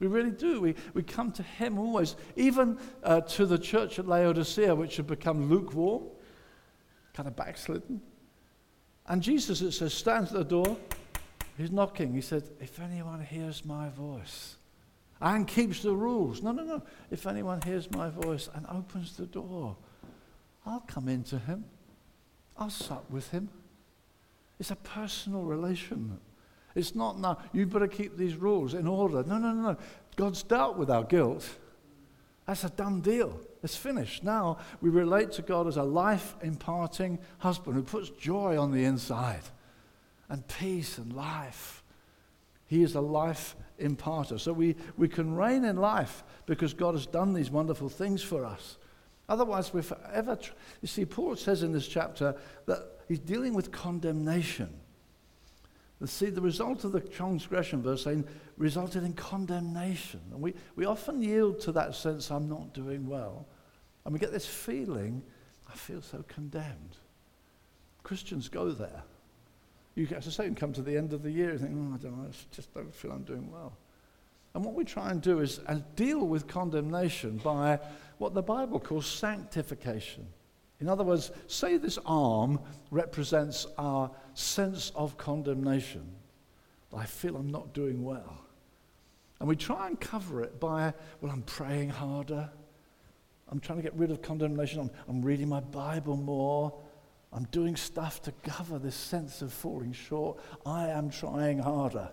[0.00, 0.62] We really do.
[0.62, 5.06] We, we come to Him always, even uh, to the church at Laodicea, which had
[5.06, 6.04] become lukewarm,
[7.12, 8.00] kind of backslidden.
[9.08, 10.78] And Jesus, it says, stands at the door.
[11.58, 12.14] He's knocking.
[12.14, 14.56] He said, If anyone hears my voice
[15.20, 16.82] and keeps the rules, no, no, no.
[17.10, 19.76] If anyone hears my voice and opens the door,
[20.68, 21.64] I'll come into him.
[22.56, 23.48] I'll sup with him.
[24.60, 26.18] It's a personal relation.
[26.74, 29.22] It's not now, you better keep these rules in order.
[29.22, 29.76] No, no, no, no.
[30.16, 31.48] God's dealt with our guilt.
[32.46, 33.40] That's a done deal.
[33.62, 34.24] It's finished.
[34.24, 38.84] Now we relate to God as a life imparting husband who puts joy on the
[38.84, 39.42] inside
[40.28, 41.82] and peace and life.
[42.66, 44.38] He is a life imparter.
[44.38, 48.44] So we, we can reign in life because God has done these wonderful things for
[48.44, 48.76] us.
[49.28, 50.36] Otherwise, we're forever.
[50.36, 52.34] Tr- you see, Paul says in this chapter
[52.66, 54.70] that he's dealing with condemnation.
[56.04, 58.24] See, the result of the transgression, verse 8,
[58.56, 60.20] resulted in condemnation.
[60.30, 63.46] And we, we often yield to that sense, I'm not doing well.
[64.04, 65.22] And we get this feeling,
[65.68, 66.96] I feel so condemned.
[68.04, 69.02] Christians go there.
[69.96, 71.98] You get to say come to the end of the year and think, oh, I
[71.98, 73.76] don't know, I just don't feel I'm doing well.
[74.54, 77.78] And what we try and do is and deal with condemnation by
[78.18, 80.26] what the Bible calls sanctification.
[80.80, 86.08] In other words, say this arm represents our sense of condemnation.
[86.96, 88.44] I feel I'm not doing well.
[89.40, 92.48] And we try and cover it by, well, I'm praying harder.
[93.48, 94.80] I'm trying to get rid of condemnation.
[94.80, 96.74] I'm, I'm reading my Bible more.
[97.32, 100.38] I'm doing stuff to cover this sense of falling short.
[100.64, 102.10] I am trying harder.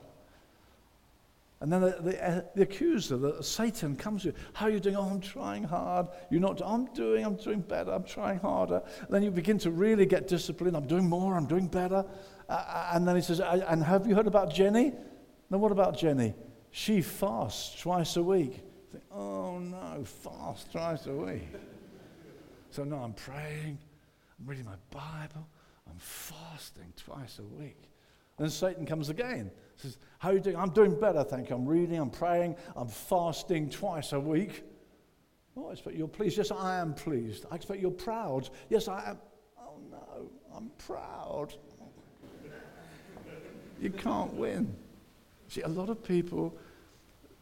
[1.66, 4.36] And then the, the, uh, the accuser, the, Satan, comes to you.
[4.54, 4.96] How are you doing?
[4.96, 6.06] Oh, I'm trying hard.
[6.30, 6.62] You're not.
[6.64, 7.26] I'm doing.
[7.26, 7.92] I'm doing better.
[7.92, 8.84] I'm trying harder.
[9.00, 10.78] And then you begin to really get disciplined.
[10.78, 11.34] I'm doing more.
[11.34, 12.06] I'm doing better.
[12.48, 14.94] Uh, uh and then he says, And have you heard about Jenny?
[15.50, 16.36] Now, what about Jenny?
[16.70, 18.62] She fasts twice a week.
[18.92, 21.48] Think, oh no, fast twice a week.
[22.70, 23.80] so now I'm praying.
[24.40, 25.48] I'm reading my Bible.
[25.90, 27.82] I'm fasting twice a week.
[28.38, 29.52] And Satan comes again.
[29.78, 30.58] Says, How are you doing?
[30.58, 31.56] I'm doing better, thank you.
[31.56, 34.64] I'm reading, I'm praying, I'm fasting twice a week.
[35.58, 36.38] Oh, I expect you're pleased.
[36.38, 37.46] Yes, I am pleased.
[37.50, 38.50] I expect you're proud.
[38.70, 39.18] Yes, I am.
[39.58, 41.54] Oh no, I'm proud.
[43.82, 44.76] you can't win.
[45.48, 46.58] See, a lot of people,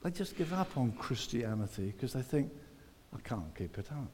[0.04, 2.52] they just give up on Christianity because they think,
[3.16, 4.12] I can't keep it up.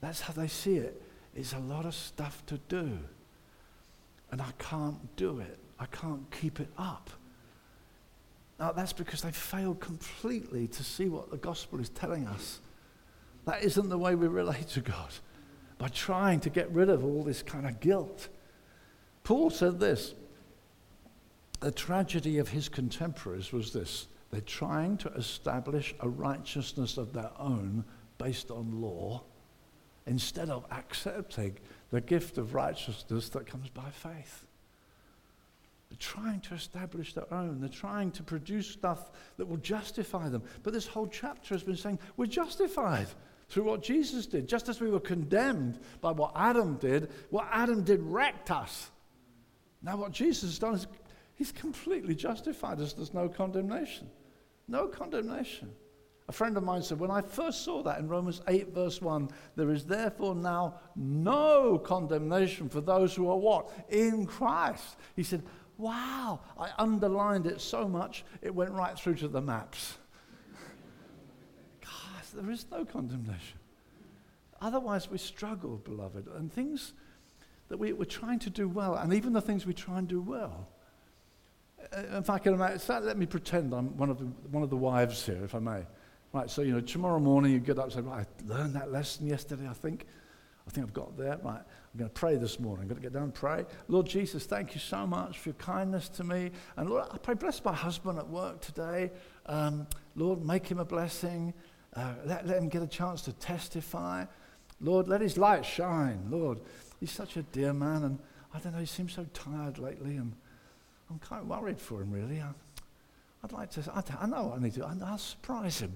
[0.00, 1.02] That's how they see it.
[1.34, 2.98] It's a lot of stuff to do.
[4.32, 5.58] And I can't do it.
[5.78, 7.10] I can't keep it up.
[8.58, 12.60] Now, that's because they failed completely to see what the gospel is telling us.
[13.44, 15.12] That isn't the way we relate to God,
[15.78, 18.28] by trying to get rid of all this kind of guilt.
[19.24, 20.14] Paul said this
[21.60, 27.30] the tragedy of his contemporaries was this they're trying to establish a righteousness of their
[27.38, 27.84] own
[28.18, 29.22] based on law
[30.06, 31.56] instead of accepting
[31.92, 34.46] the gift of righteousness that comes by faith.
[35.90, 37.60] They're trying to establish their own.
[37.60, 40.42] They're trying to produce stuff that will justify them.
[40.62, 43.08] But this whole chapter has been saying we're justified
[43.50, 44.48] through what Jesus did.
[44.48, 48.90] Just as we were condemned by what Adam did, what Adam did wrecked us.
[49.82, 50.86] Now, what Jesus has done is
[51.34, 52.94] he's completely justified us.
[52.94, 54.08] There's no condemnation.
[54.66, 55.70] No condemnation.
[56.28, 59.28] A friend of mine said, when I first saw that in Romans 8, verse 1,
[59.56, 63.70] there is therefore now no condemnation for those who are what?
[63.88, 64.96] In Christ.
[65.16, 65.42] He said,
[65.78, 69.98] wow, I underlined it so much, it went right through to the maps.
[71.80, 73.58] Guys, there is no condemnation.
[74.60, 76.92] Otherwise, we struggle, beloved, and things
[77.68, 80.20] that we, we're trying to do well, and even the things we try and do
[80.20, 80.68] well.
[81.92, 84.76] Uh, if I can imagine, let me pretend I'm one of the, one of the
[84.76, 85.82] wives here, if I may.
[86.32, 88.90] Right, so, you know, tomorrow morning you get up and say, right, I learned that
[88.90, 90.06] lesson yesterday, I think.
[90.66, 91.38] I think I've got there.
[91.42, 92.84] Right, I'm going to pray this morning.
[92.84, 93.66] I'm going to get down and pray.
[93.88, 96.50] Lord Jesus, thank you so much for your kindness to me.
[96.76, 99.10] And Lord, I pray, bless my husband at work today.
[99.44, 101.52] Um, Lord, make him a blessing.
[101.94, 104.24] Uh, let, let him get a chance to testify.
[104.80, 106.28] Lord, let his light shine.
[106.30, 106.60] Lord,
[106.98, 108.04] he's such a dear man.
[108.04, 108.18] And
[108.54, 110.16] I don't know, he seems so tired lately.
[110.16, 110.32] And
[111.10, 112.40] I'm kind of worried for him, really.
[112.40, 112.52] I,
[113.42, 115.92] would like to, I, I know I need to, I'll surprise him.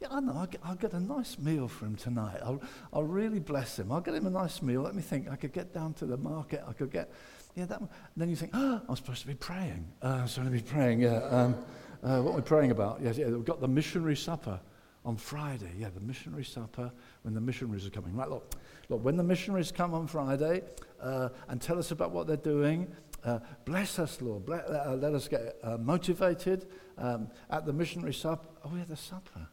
[0.00, 0.34] Yeah, I know.
[0.36, 2.40] I'll get, I'll get, a nice meal for him tonight.
[2.42, 2.60] I'll,
[2.92, 3.90] I'll really bless him.
[3.90, 4.82] I'll get him a nice meal.
[4.82, 5.28] Let me think.
[5.30, 6.62] I could get down to the market.
[6.68, 7.10] I could get,
[7.54, 7.88] yeah, that one.
[8.16, 9.86] then you think, oh, I'm supposed to be praying.
[10.02, 11.22] Uh, I'm supposed to be praying, yeah.
[11.24, 11.56] Um,
[12.02, 13.00] uh, what are we praying about?
[13.02, 14.60] Yes, yeah, we've got the missionary supper
[15.06, 15.72] on Friday.
[15.78, 18.14] Yeah, the missionary supper when the missionaries are coming.
[18.14, 18.54] Right, look,
[18.90, 20.62] look when the missionaries come on Friday
[21.00, 22.92] uh, and tell us about what they're doing,
[23.24, 24.48] uh, bless us, Lord.
[24.48, 26.66] Uh, let us get uh, motivated
[26.98, 28.46] um, at the missionary supper.
[28.64, 29.48] Oh, yeah, the supper.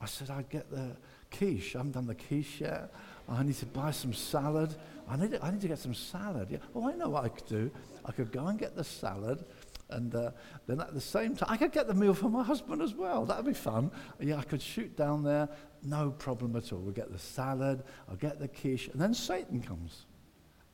[0.00, 0.96] I said, I'd get the
[1.30, 1.74] quiche.
[1.74, 2.92] I haven't done the quiche yet.
[3.28, 4.74] I need to buy some salad.
[5.08, 6.48] I need to, I need to get some salad.
[6.50, 6.58] Yeah.
[6.74, 7.70] Well, I know what I could do.
[8.04, 9.44] I could go and get the salad.
[9.88, 10.32] And uh,
[10.66, 13.24] then at the same time, I could get the meal for my husband as well.
[13.24, 13.90] That'd be fun.
[14.20, 15.48] Yeah, I could shoot down there.
[15.82, 16.80] No problem at all.
[16.80, 17.84] We'll get the salad.
[18.08, 18.88] I'll get the quiche.
[18.88, 20.06] And then Satan comes.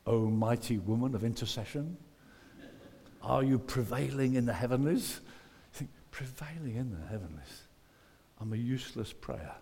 [0.07, 1.97] O mighty woman of intercession,
[3.23, 5.21] are you prevailing in the heavenlies?
[5.21, 7.69] You think, prevailing in the heavenlies?
[8.43, 9.55] I'm a useless prayer.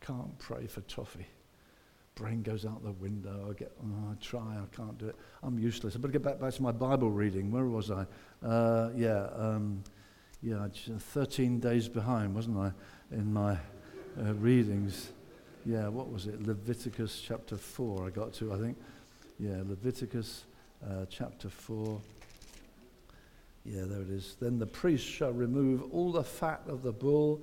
[0.00, 1.26] Can't pray for toffee.
[2.14, 3.48] Brain goes out the window.
[3.50, 5.16] I get, oh, I try, I can't do it.
[5.42, 5.94] I'm useless.
[5.94, 7.50] I better get back, back to my Bible reading.
[7.50, 8.06] Where was I?
[8.42, 9.84] Uh, yeah, um,
[10.42, 10.66] yeah,
[10.98, 12.72] 13 days behind, wasn't I,
[13.12, 13.58] in my
[14.18, 15.12] uh, readings?
[15.66, 16.46] Yeah, what was it?
[16.46, 18.78] Leviticus chapter 4, I got to, I think.
[19.38, 20.44] Yeah, Leviticus
[20.88, 22.00] uh, chapter 4.
[23.66, 24.36] Yeah, there it is.
[24.40, 27.42] Then the priest shall remove all the fat of the bull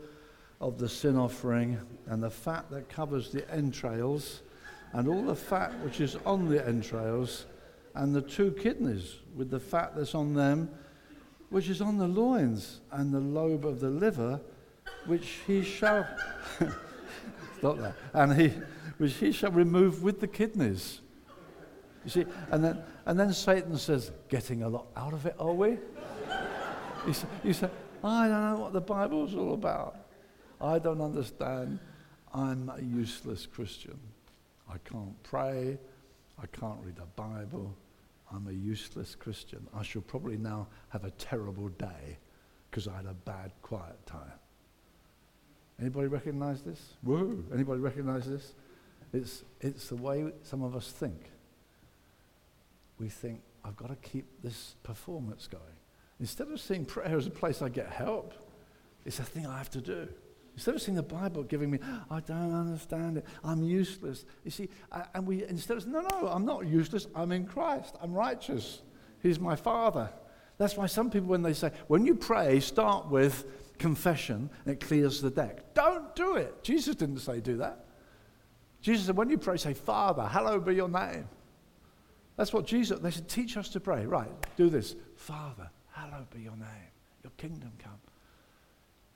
[0.61, 4.43] of the sin offering and the fat that covers the entrails
[4.93, 7.47] and all the fat which is on the entrails
[7.95, 10.69] and the two kidneys with the fat that's on them
[11.49, 14.39] which is on the loins and the lobe of the liver
[15.07, 16.07] which he shall
[17.57, 17.95] stop that.
[18.13, 18.53] And he
[18.99, 21.01] which he shall remove with the kidneys.
[22.05, 25.53] You see and then and then satan says getting a lot out of it are
[25.53, 25.77] we?
[27.07, 27.69] You say, you say
[28.03, 30.00] i don't know what the bible's all about
[30.61, 31.79] I don't understand.
[32.33, 33.99] I'm a useless Christian.
[34.69, 35.77] I can't pray.
[36.41, 37.75] I can't read the Bible.
[38.33, 39.67] I'm a useless Christian.
[39.75, 42.17] I shall probably now have a terrible day
[42.69, 44.31] because I had a bad quiet time.
[45.79, 46.93] Anybody recognize this?
[47.01, 47.43] Whoa.
[47.53, 48.53] Anybody recognize this?
[49.13, 51.31] It's, it's the way some of us think.
[52.99, 55.63] We think, I've got to keep this performance going.
[56.19, 58.33] Instead of seeing prayer as a place I get help,
[59.05, 60.07] it's a thing I have to do.
[60.53, 61.79] Instead of seeing the Bible giving me,
[62.09, 64.25] I don't understand it, I'm useless.
[64.43, 64.69] You see,
[65.13, 68.81] and we instead of, no, no, I'm not useless, I'm in Christ, I'm righteous.
[69.21, 70.09] He's my Father.
[70.57, 73.45] That's why some people, when they say, when you pray, start with
[73.79, 75.73] confession and it clears the deck.
[75.73, 76.63] Don't do it.
[76.63, 77.85] Jesus didn't say do that.
[78.81, 81.27] Jesus said, when you pray, say, Father, hallowed be your name.
[82.35, 84.05] That's what Jesus, they said, teach us to pray.
[84.05, 84.95] Right, do this.
[85.15, 86.91] Father, hallowed be your name.
[87.23, 87.99] Your kingdom come.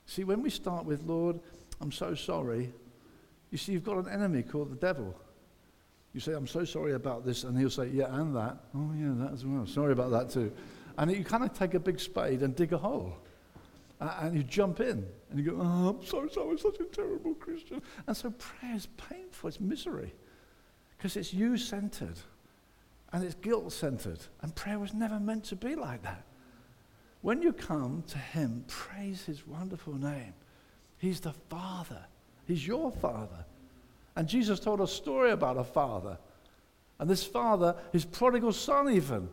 [0.06, 1.40] See, when we start with, Lord,
[1.80, 2.72] I'm so sorry,
[3.50, 5.14] you see, you've got an enemy called the devil.
[6.12, 8.56] You say, I'm so sorry about this, and he'll say, Yeah, and that.
[8.74, 9.66] Oh, yeah, that as well.
[9.66, 10.52] Sorry about that too.
[10.96, 13.18] And you kind of take a big spade and dig a hole.
[14.00, 17.82] And you jump in and you go, Oh, I'm so sorry, such a terrible Christian.
[18.06, 20.14] And so prayer is painful, it's misery.
[20.96, 22.18] Because it's you centered
[23.12, 24.20] and it's guilt centered.
[24.40, 26.24] And prayer was never meant to be like that.
[27.26, 30.32] When you come to Him, praise His wonderful name.
[30.96, 32.04] He's the Father,
[32.46, 33.44] He's your Father.
[34.14, 36.18] And Jesus told a story about a father.
[37.00, 39.28] And this father, his prodigal son, even,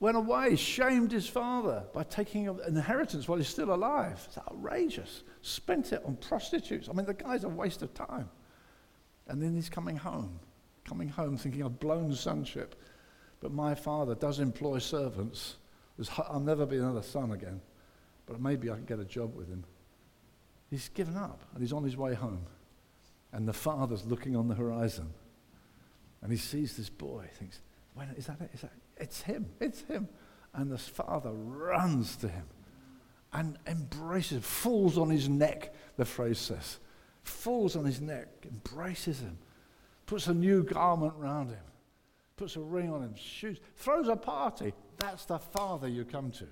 [0.00, 4.20] went away, shamed his father by taking an inheritance while he's still alive.
[4.26, 5.22] It's outrageous.
[5.42, 6.88] Spent it on prostitutes.
[6.88, 8.28] I mean, the guy's a waste of time.
[9.28, 10.40] And then he's coming home,
[10.84, 12.74] coming home thinking, I've blown sonship.
[13.38, 15.54] But my father does employ servants
[16.18, 17.60] I'll never be another son again,
[18.26, 19.64] but maybe I can get a job with him.
[20.70, 22.46] He's given up and he's on his way home.
[23.32, 25.12] And the father's looking on the horizon.
[26.22, 27.60] And he sees this boy, thinks,
[27.94, 28.50] when, is that it?
[28.54, 29.46] Is that It's him.
[29.60, 30.08] It's him.
[30.54, 32.46] And the father runs to him
[33.32, 36.78] and embraces, falls on his neck, the phrase says.
[37.22, 39.38] Falls on his neck, embraces him,
[40.06, 41.64] puts a new garment round him,
[42.36, 46.46] puts a ring on him, shoes, throws a party, that's the Father you come to.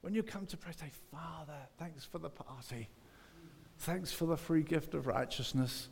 [0.00, 2.88] When you come to pray, say, Father, thanks for the party.
[3.78, 5.88] Thanks for the free gift of righteousness.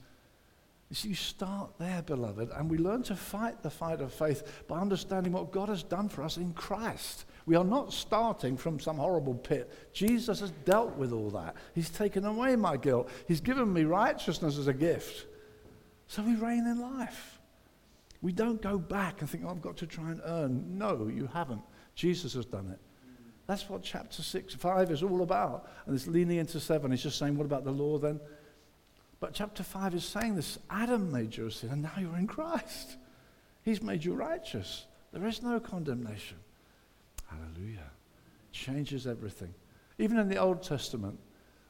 [0.90, 4.78] You you start there, beloved, and we learn to fight the fight of faith by
[4.78, 7.24] understanding what God has done for us in Christ.
[7.46, 9.70] We are not starting from some horrible pit.
[9.92, 11.56] Jesus has dealt with all that.
[11.74, 13.10] He's taken away my guilt.
[13.26, 15.26] He's given me righteousness as a gift.
[16.06, 17.40] So we reign in life.
[18.22, 20.78] We don't go back and think, oh, I've got to try and earn.
[20.78, 21.60] No, you haven't.
[21.94, 22.78] Jesus has done it.
[23.46, 25.68] That's what chapter 6, 5 is all about.
[25.86, 26.90] And it's leaning into 7.
[26.90, 28.20] He's just saying, what about the law then?
[29.20, 32.26] But chapter 5 is saying this Adam made you a sin, and now you're in
[32.26, 32.96] Christ.
[33.62, 34.86] He's made you righteous.
[35.12, 36.38] There is no condemnation.
[37.26, 37.90] Hallelujah.
[38.52, 39.54] Changes everything.
[39.98, 41.18] Even in the Old Testament,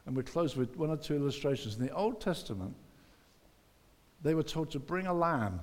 [0.07, 1.77] and we close with one or two illustrations.
[1.77, 2.75] In the Old Testament,
[4.22, 5.61] they were told to bring a lamb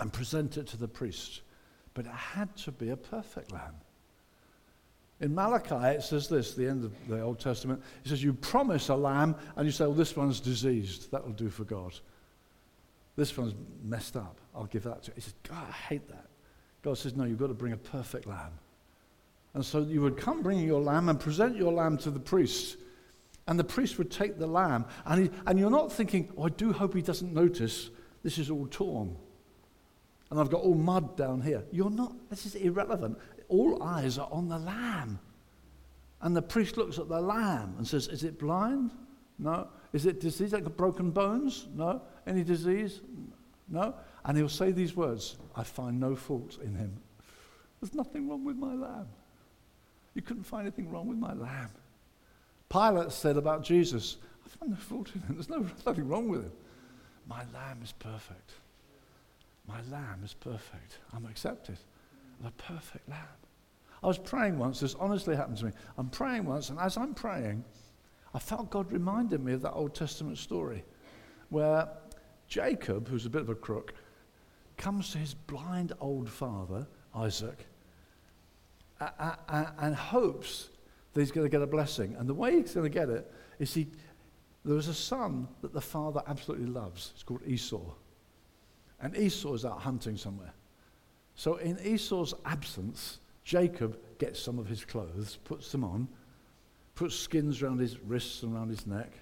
[0.00, 1.42] and present it to the priest
[1.98, 3.74] but it had to be a perfect lamb.
[5.20, 7.82] In Malachi, it says this, the end of the Old Testament.
[8.04, 11.10] It says, You promise a lamb, and you say, Well, this one's diseased.
[11.10, 11.92] That'll do for God.
[13.16, 14.38] This one's messed up.
[14.54, 15.14] I'll give that to you.
[15.16, 16.26] He says, God, I hate that.
[16.82, 18.52] God says, No, you've got to bring a perfect lamb.
[19.54, 22.76] And so you would come bringing your lamb and present your lamb to the priest.
[23.48, 24.84] And the priest would take the lamb.
[25.04, 27.90] And, he, and you're not thinking, Oh, I do hope he doesn't notice
[28.22, 29.16] this is all torn
[30.30, 31.64] and I've got all mud down here.
[31.72, 33.18] You're not, this is irrelevant.
[33.48, 35.18] All eyes are on the lamb.
[36.20, 38.90] And the priest looks at the lamb and says, Is it blind?
[39.38, 39.68] No.
[39.92, 40.52] Is it disease?
[40.52, 41.68] Like broken bones?
[41.74, 42.02] No.
[42.26, 43.00] Any disease?
[43.68, 43.94] No.
[44.24, 47.00] And he'll say these words I find no fault in him.
[47.80, 49.08] There's nothing wrong with my lamb.
[50.14, 51.70] You couldn't find anything wrong with my lamb.
[52.68, 55.34] Pilate said about Jesus, I find no fault in him.
[55.36, 56.52] There's no, nothing wrong with him.
[57.28, 58.52] My lamb is perfect.
[59.68, 60.98] My lamb is perfect.
[61.14, 61.78] I'm accepted.
[62.44, 63.18] A perfect lamb.
[64.02, 65.72] I was praying once, this honestly happened to me.
[65.98, 67.64] I'm praying once, and as I'm praying,
[68.32, 70.84] I felt God reminded me of that Old Testament story
[71.50, 71.88] where
[72.46, 73.94] Jacob, who's a bit of a crook,
[74.76, 77.66] comes to his blind old father, Isaac,
[79.00, 80.70] and hopes
[81.12, 82.14] that he's going to get a blessing.
[82.18, 83.88] And the way he's going to get it is he,
[84.64, 87.10] there is a son that the father absolutely loves.
[87.14, 87.80] It's called Esau.
[89.00, 90.52] And Esau is out hunting somewhere.
[91.34, 96.08] So in Esau's absence, Jacob gets some of his clothes, puts them on,
[96.94, 99.12] puts skins around his wrists and around his neck,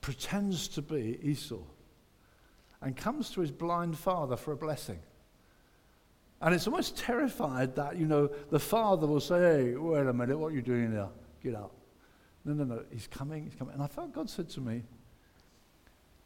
[0.00, 1.58] pretends to be Esau,
[2.80, 5.00] and comes to his blind father for a blessing.
[6.40, 10.38] And it's almost terrified that, you know, the father will say, hey, wait a minute,
[10.38, 11.08] what are you doing here?
[11.42, 11.72] Get out.
[12.44, 13.74] No, no, no, he's coming, he's coming.
[13.74, 14.82] And I felt God said to me,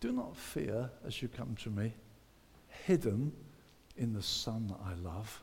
[0.00, 1.94] Do not fear as you come to me,
[2.86, 3.32] hidden
[3.96, 5.42] in the Son that I love.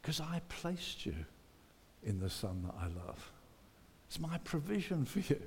[0.00, 1.14] Because I placed you
[2.02, 3.30] in the Son that I love.
[4.08, 5.40] It's my provision for you.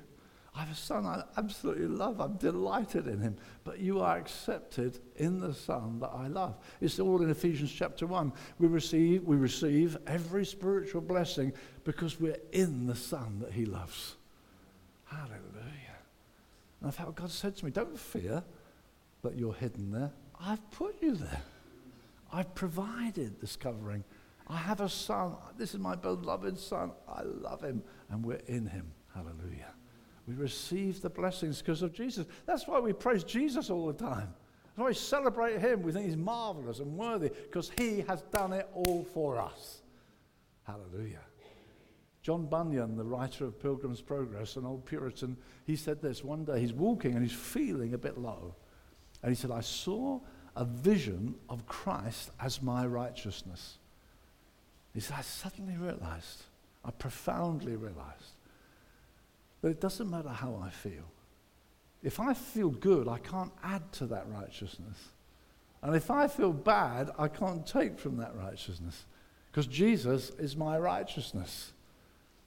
[0.56, 2.18] I have a son I absolutely love.
[2.18, 3.36] I'm delighted in him.
[3.62, 6.56] But you are accepted in the Son that I love.
[6.80, 8.32] It's all in Ephesians chapter 1.
[8.58, 11.52] We receive, we receive every spiritual blessing
[11.84, 14.16] because we're in the Son that he loves.
[15.04, 15.98] Hallelujah.
[16.80, 18.42] And I felt God said to me, Don't fear
[19.26, 20.12] that you're hidden there.
[20.40, 21.42] I've put you there.
[22.32, 24.04] I've provided this covering.
[24.46, 25.34] I have a son.
[25.58, 26.92] This is my beloved son.
[27.08, 27.82] I love him.
[28.10, 28.92] And we're in him.
[29.14, 29.72] Hallelujah.
[30.28, 32.26] We receive the blessings because of Jesus.
[32.46, 34.32] That's why we praise Jesus all the time.
[34.64, 35.82] That's why we celebrate him.
[35.82, 39.82] We think he's marvelous and worthy because he has done it all for us.
[40.64, 41.20] Hallelujah.
[42.22, 46.60] John Bunyan, the writer of Pilgrim's Progress, an old Puritan, he said this one day.
[46.60, 48.56] He's walking and he's feeling a bit low.
[49.26, 50.20] And he said, I saw
[50.54, 53.78] a vision of Christ as my righteousness.
[54.94, 56.44] He said, I suddenly realized,
[56.84, 58.36] I profoundly realized
[59.62, 61.10] that it doesn't matter how I feel.
[62.04, 64.96] If I feel good, I can't add to that righteousness.
[65.82, 69.06] And if I feel bad, I can't take from that righteousness.
[69.50, 71.72] Because Jesus is my righteousness.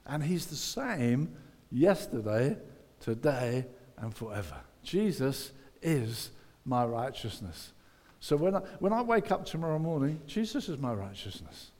[0.06, 1.36] And he's the same
[1.74, 2.56] yesterday,
[3.02, 3.66] today,
[3.98, 4.62] and forever.
[4.82, 5.52] Jesus
[5.82, 6.32] is
[6.66, 7.74] my righteousness.
[8.20, 11.72] So when I, when I wake up tomorrow morning, Jesus is my righteousness.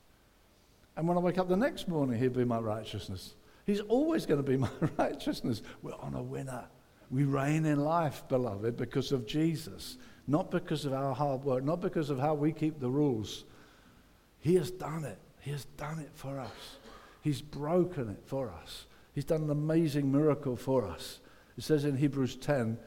[0.96, 3.36] And when I wake up the next morning, he'll be my righteousness.
[3.66, 5.62] He's always going to be my righteousness.
[5.82, 6.66] We're on a winner.
[7.12, 11.82] We reign in life, beloved, because of Jesus, not because of our hard work, not
[11.82, 13.46] because of how we keep the rules.
[14.40, 15.18] He has done it.
[15.42, 16.78] He has done it for us.
[17.22, 18.86] He's broken it for us.
[19.14, 21.20] He's done an amazing miracle for us.
[21.58, 22.78] It says in Hebrews 10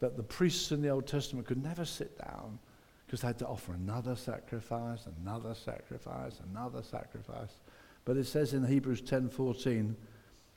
[0.00, 2.58] that the priests in the Old Testament could never sit down
[3.06, 7.58] because they had to offer another sacrifice, another sacrifice, another sacrifice.
[8.04, 9.96] But it says in Hebrews 10:14,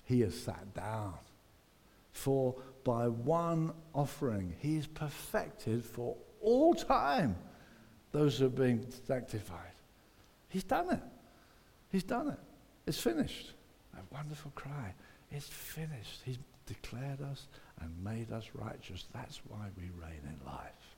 [0.06, 1.16] he has sat down.
[2.12, 7.36] For by one offering he perfected for all time
[8.12, 9.74] those who are being sanctified.
[10.48, 11.02] He's done it.
[11.92, 12.40] He's done it.
[12.86, 13.54] It's finished.
[13.96, 14.94] A wonderful cry.
[15.32, 16.22] It's finished.
[16.24, 16.38] He's
[16.68, 17.48] declared us
[17.84, 19.06] and made us righteous.
[19.14, 20.96] That's why we reign in life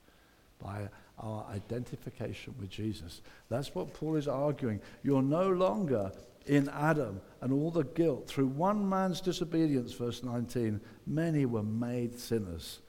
[0.62, 3.20] by our identification with Jesus.
[3.48, 4.80] That's what Paul is arguing.
[5.02, 6.12] You're no longer
[6.46, 8.28] in Adam and all the guilt.
[8.28, 12.80] Through one man's disobedience, verse 19, many were made sinners.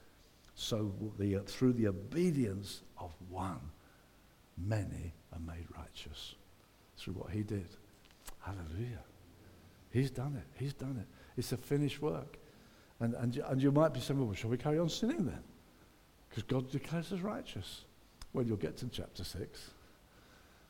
[0.56, 3.60] So the, uh, through the obedience of one,
[4.58, 6.36] many are made righteous
[6.98, 7.68] through what he did.
[8.40, 9.04] Hallelujah.
[9.92, 10.60] He's done it.
[10.60, 11.08] He's done it.
[11.38, 12.38] It's a finished work.
[13.00, 15.44] And, and, and you might be saying, well, shall we carry on sinning then?
[16.30, 17.86] Because God declares us righteous.
[18.34, 19.72] Well, you'll get to chapter 6.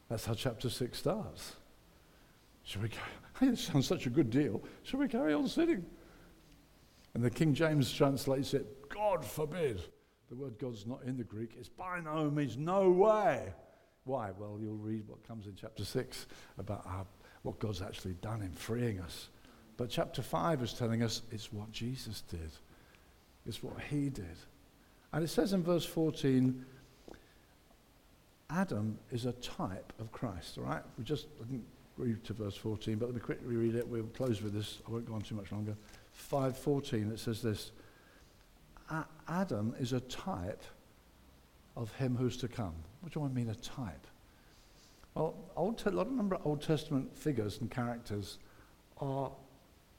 [0.10, 1.56] That's how chapter 6 starts.
[2.64, 3.50] Shall we carry on?
[3.54, 4.64] It sounds such a good deal.
[4.84, 5.86] Shall we carry on sinning?
[7.14, 9.82] And the King James translates it, God forbid.
[10.30, 11.52] The word God's not in the Greek.
[11.58, 13.54] It's by no means, no way.
[14.04, 14.32] Why?
[14.38, 17.06] Well, you'll read what comes in chapter 6 about our,
[17.44, 19.30] what God's actually done in freeing us.
[19.78, 22.52] But chapter 5 is telling us it's what Jesus did,
[23.46, 24.26] it's what he did.
[25.14, 26.66] And it says in verse 14,
[28.50, 30.82] Adam is a type of Christ, all right?
[30.98, 31.66] We just didn't
[31.98, 33.88] read to verse 14, but let me quickly read it.
[33.88, 34.80] We'll close with this.
[34.88, 35.76] I won't go on too much longer.
[36.32, 37.72] 5.14, it says this.
[39.28, 40.64] Adam is a type
[41.76, 42.74] of him who's to come.
[43.02, 44.08] What do I mean, a type?
[45.14, 48.38] Well, Old a lot of number of Old Testament figures and characters
[49.00, 49.32] are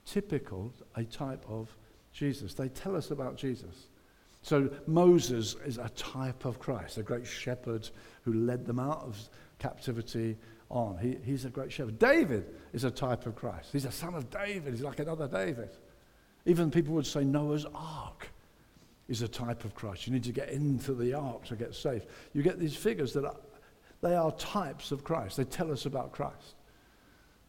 [0.08, 1.74] typical, a type of
[2.12, 2.54] Jesus.
[2.54, 3.88] They tell us about Jesus.
[4.42, 7.88] So Moses is a type of Christ, a great shepherd
[8.22, 9.18] who led them out of
[9.58, 10.36] captivity
[10.70, 10.98] on.
[10.98, 11.98] He, he's a great shepherd.
[11.98, 13.70] David is a type of Christ.
[13.72, 14.72] He's a son of David.
[14.72, 15.70] He's like another David.
[16.46, 18.28] Even people would say Noah's ark
[19.08, 20.06] is a type of Christ.
[20.06, 22.06] You need to get into the ark to get saved.
[22.32, 23.36] You get these figures that are,
[24.00, 25.36] they are types of Christ.
[25.36, 26.54] They tell us about Christ.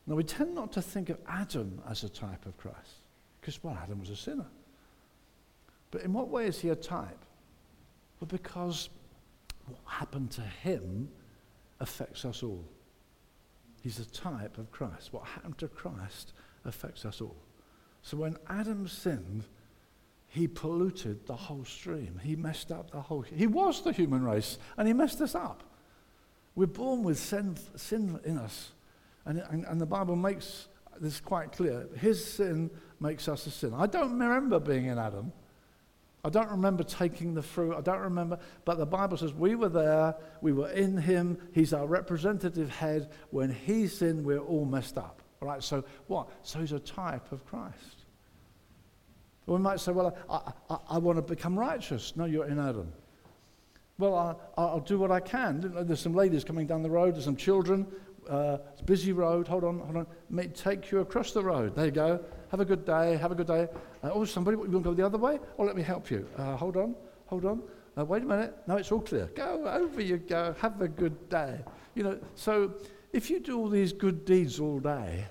[0.10, 3.04] Now, we tend not to think of Adam as a type of Christ
[3.40, 4.48] because, well, Adam was a sinner.
[5.92, 7.26] But in what way is he a type?
[8.20, 8.90] Well, because
[9.68, 11.10] what happened to him
[11.80, 12.66] affects us all.
[13.84, 15.14] He's a type of Christ.
[15.14, 16.34] What happened to Christ
[16.66, 17.38] affects us all.
[18.02, 19.44] So when Adam sinned,
[20.28, 22.20] he polluted the whole stream.
[22.24, 23.22] He messed up the whole.
[23.22, 25.62] He was the human race, and he messed us up.
[26.56, 28.72] We're born with sin, sin in us,
[29.30, 30.68] and, and, and the Bible makes
[31.00, 31.88] this quite clear.
[31.96, 33.74] His sin makes us a sin.
[33.76, 35.32] I don't remember being in Adam.
[36.26, 37.76] I don't remember taking the fruit.
[37.78, 38.40] I don't remember.
[38.66, 40.16] But the Bible says we were there.
[40.42, 41.38] We were in him.
[41.54, 43.12] He's our representative head.
[43.30, 45.22] When he sinned, we're all messed up.
[45.42, 45.64] All right?
[45.64, 46.30] So what?
[46.42, 48.06] So he's a type of Christ.
[49.46, 52.14] We might say, well, I, I, I want to become righteous.
[52.16, 52.92] No, you're in Adam.
[54.00, 55.72] Well, I, I'll do what I can.
[55.86, 57.14] There's some ladies coming down the road.
[57.14, 57.86] There's some children.
[58.30, 59.48] Uh, busy road.
[59.48, 60.08] Hold on, hold on.
[60.30, 61.76] May take you across the road.
[61.76, 62.24] There you go.
[62.52, 63.18] Have a good day.
[63.18, 63.68] Have a good day.
[64.04, 65.40] Uh, oh, somebody, you want to go the other way?
[65.58, 66.28] Or let me help you.
[66.38, 67.64] Uh, hold on, hold on.
[67.98, 68.56] Uh, wait a minute.
[68.68, 69.30] No, it's all clear.
[69.36, 70.56] Go over you go.
[70.60, 71.60] Have a good day.
[71.96, 72.76] You know, so
[73.12, 75.26] if you do all these good deeds all day,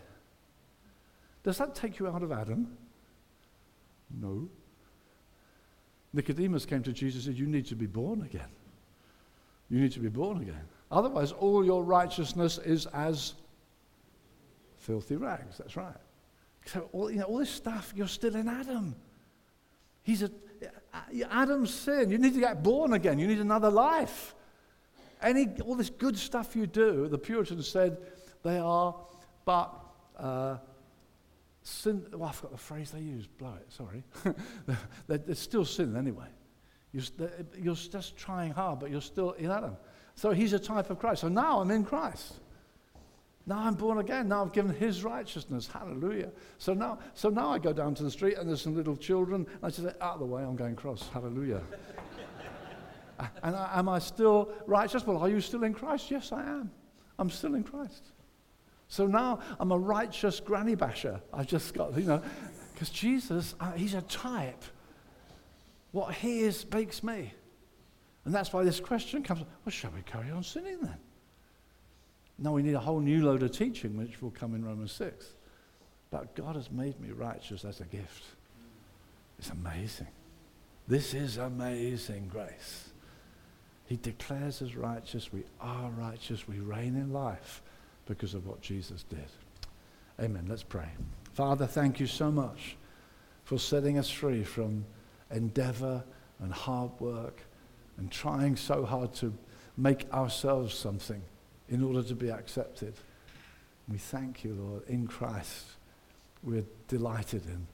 [1.44, 2.76] does that take you out of Adam?
[4.20, 4.48] No.
[6.12, 8.48] Nicodemus came to Jesus and said, You need to be born again.
[9.70, 10.66] You need to be born again.
[10.90, 13.34] Otherwise, all your righteousness is as
[14.78, 15.58] filthy rags.
[15.58, 15.96] That's right.
[16.66, 18.94] So, all, you know, all this stuff, you're still in Adam.
[20.02, 20.30] He's a,
[21.30, 22.10] Adam's sin.
[22.10, 23.18] You need to get born again.
[23.18, 24.34] You need another life.
[25.20, 27.98] Any, all this good stuff you do, the Puritans said,
[28.42, 28.94] they are
[29.44, 29.74] but
[30.18, 30.58] uh,
[31.62, 32.04] sin.
[32.12, 33.26] Well, I've got the phrase they use.
[33.26, 33.72] Blow it.
[33.72, 34.04] Sorry.
[35.06, 36.28] they're, they're, still sin anyway.
[36.92, 37.04] You're,
[37.58, 39.76] you're just trying hard, but you're still in Adam.
[40.18, 41.20] So he's a type of Christ.
[41.20, 42.40] So now I'm in Christ.
[43.46, 44.26] Now I'm born again.
[44.26, 45.68] Now I've given his righteousness.
[45.72, 46.30] Hallelujah.
[46.58, 49.46] So now, so now I go down to the street and there's some little children.
[49.48, 51.08] And I just say, out of the way, I'm going cross.
[51.14, 51.60] Hallelujah.
[53.44, 55.06] and I, am I still righteous?
[55.06, 56.10] Well, are you still in Christ?
[56.10, 56.72] Yes, I am.
[57.16, 58.02] I'm still in Christ.
[58.88, 61.20] So now I'm a righteous granny basher.
[61.32, 62.22] I've just got, you know,
[62.74, 64.64] because Jesus, uh, he's a type.
[65.92, 67.34] What he is makes me.
[68.28, 70.98] And that's why this question comes well, shall we carry on sinning then?
[72.38, 75.32] No, we need a whole new load of teaching, which will come in Romans 6.
[76.10, 78.24] But God has made me righteous as a gift.
[79.38, 80.08] It's amazing.
[80.86, 82.90] This is amazing grace.
[83.86, 85.32] He declares us righteous.
[85.32, 86.46] We are righteous.
[86.46, 87.62] We reign in life
[88.04, 89.24] because of what Jesus did.
[90.20, 90.44] Amen.
[90.50, 90.90] Let's pray.
[91.32, 92.76] Father, thank you so much
[93.44, 94.84] for setting us free from
[95.30, 96.04] endeavor
[96.40, 97.40] and hard work
[97.98, 99.34] and trying so hard to
[99.76, 101.22] make ourselves something
[101.68, 102.94] in order to be accepted.
[103.88, 105.66] We thank you, Lord, in Christ.
[106.42, 107.66] We're delighted in.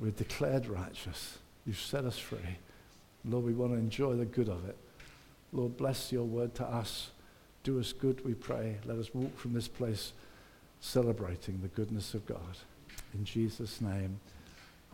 [0.00, 1.38] We're declared righteous.
[1.66, 2.58] You've set us free.
[3.24, 4.76] Lord, we want to enjoy the good of it.
[5.52, 7.10] Lord, bless your word to us.
[7.62, 8.76] Do us good, we pray.
[8.84, 10.12] Let us walk from this place
[10.80, 12.58] celebrating the goodness of God.
[13.14, 14.20] In Jesus' name,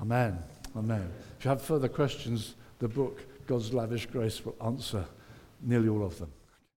[0.01, 0.39] amen.
[0.77, 1.11] Amen.
[1.39, 5.05] If you have further questions, the book God's Lavish Grace will answer
[5.61, 6.31] nearly all of them.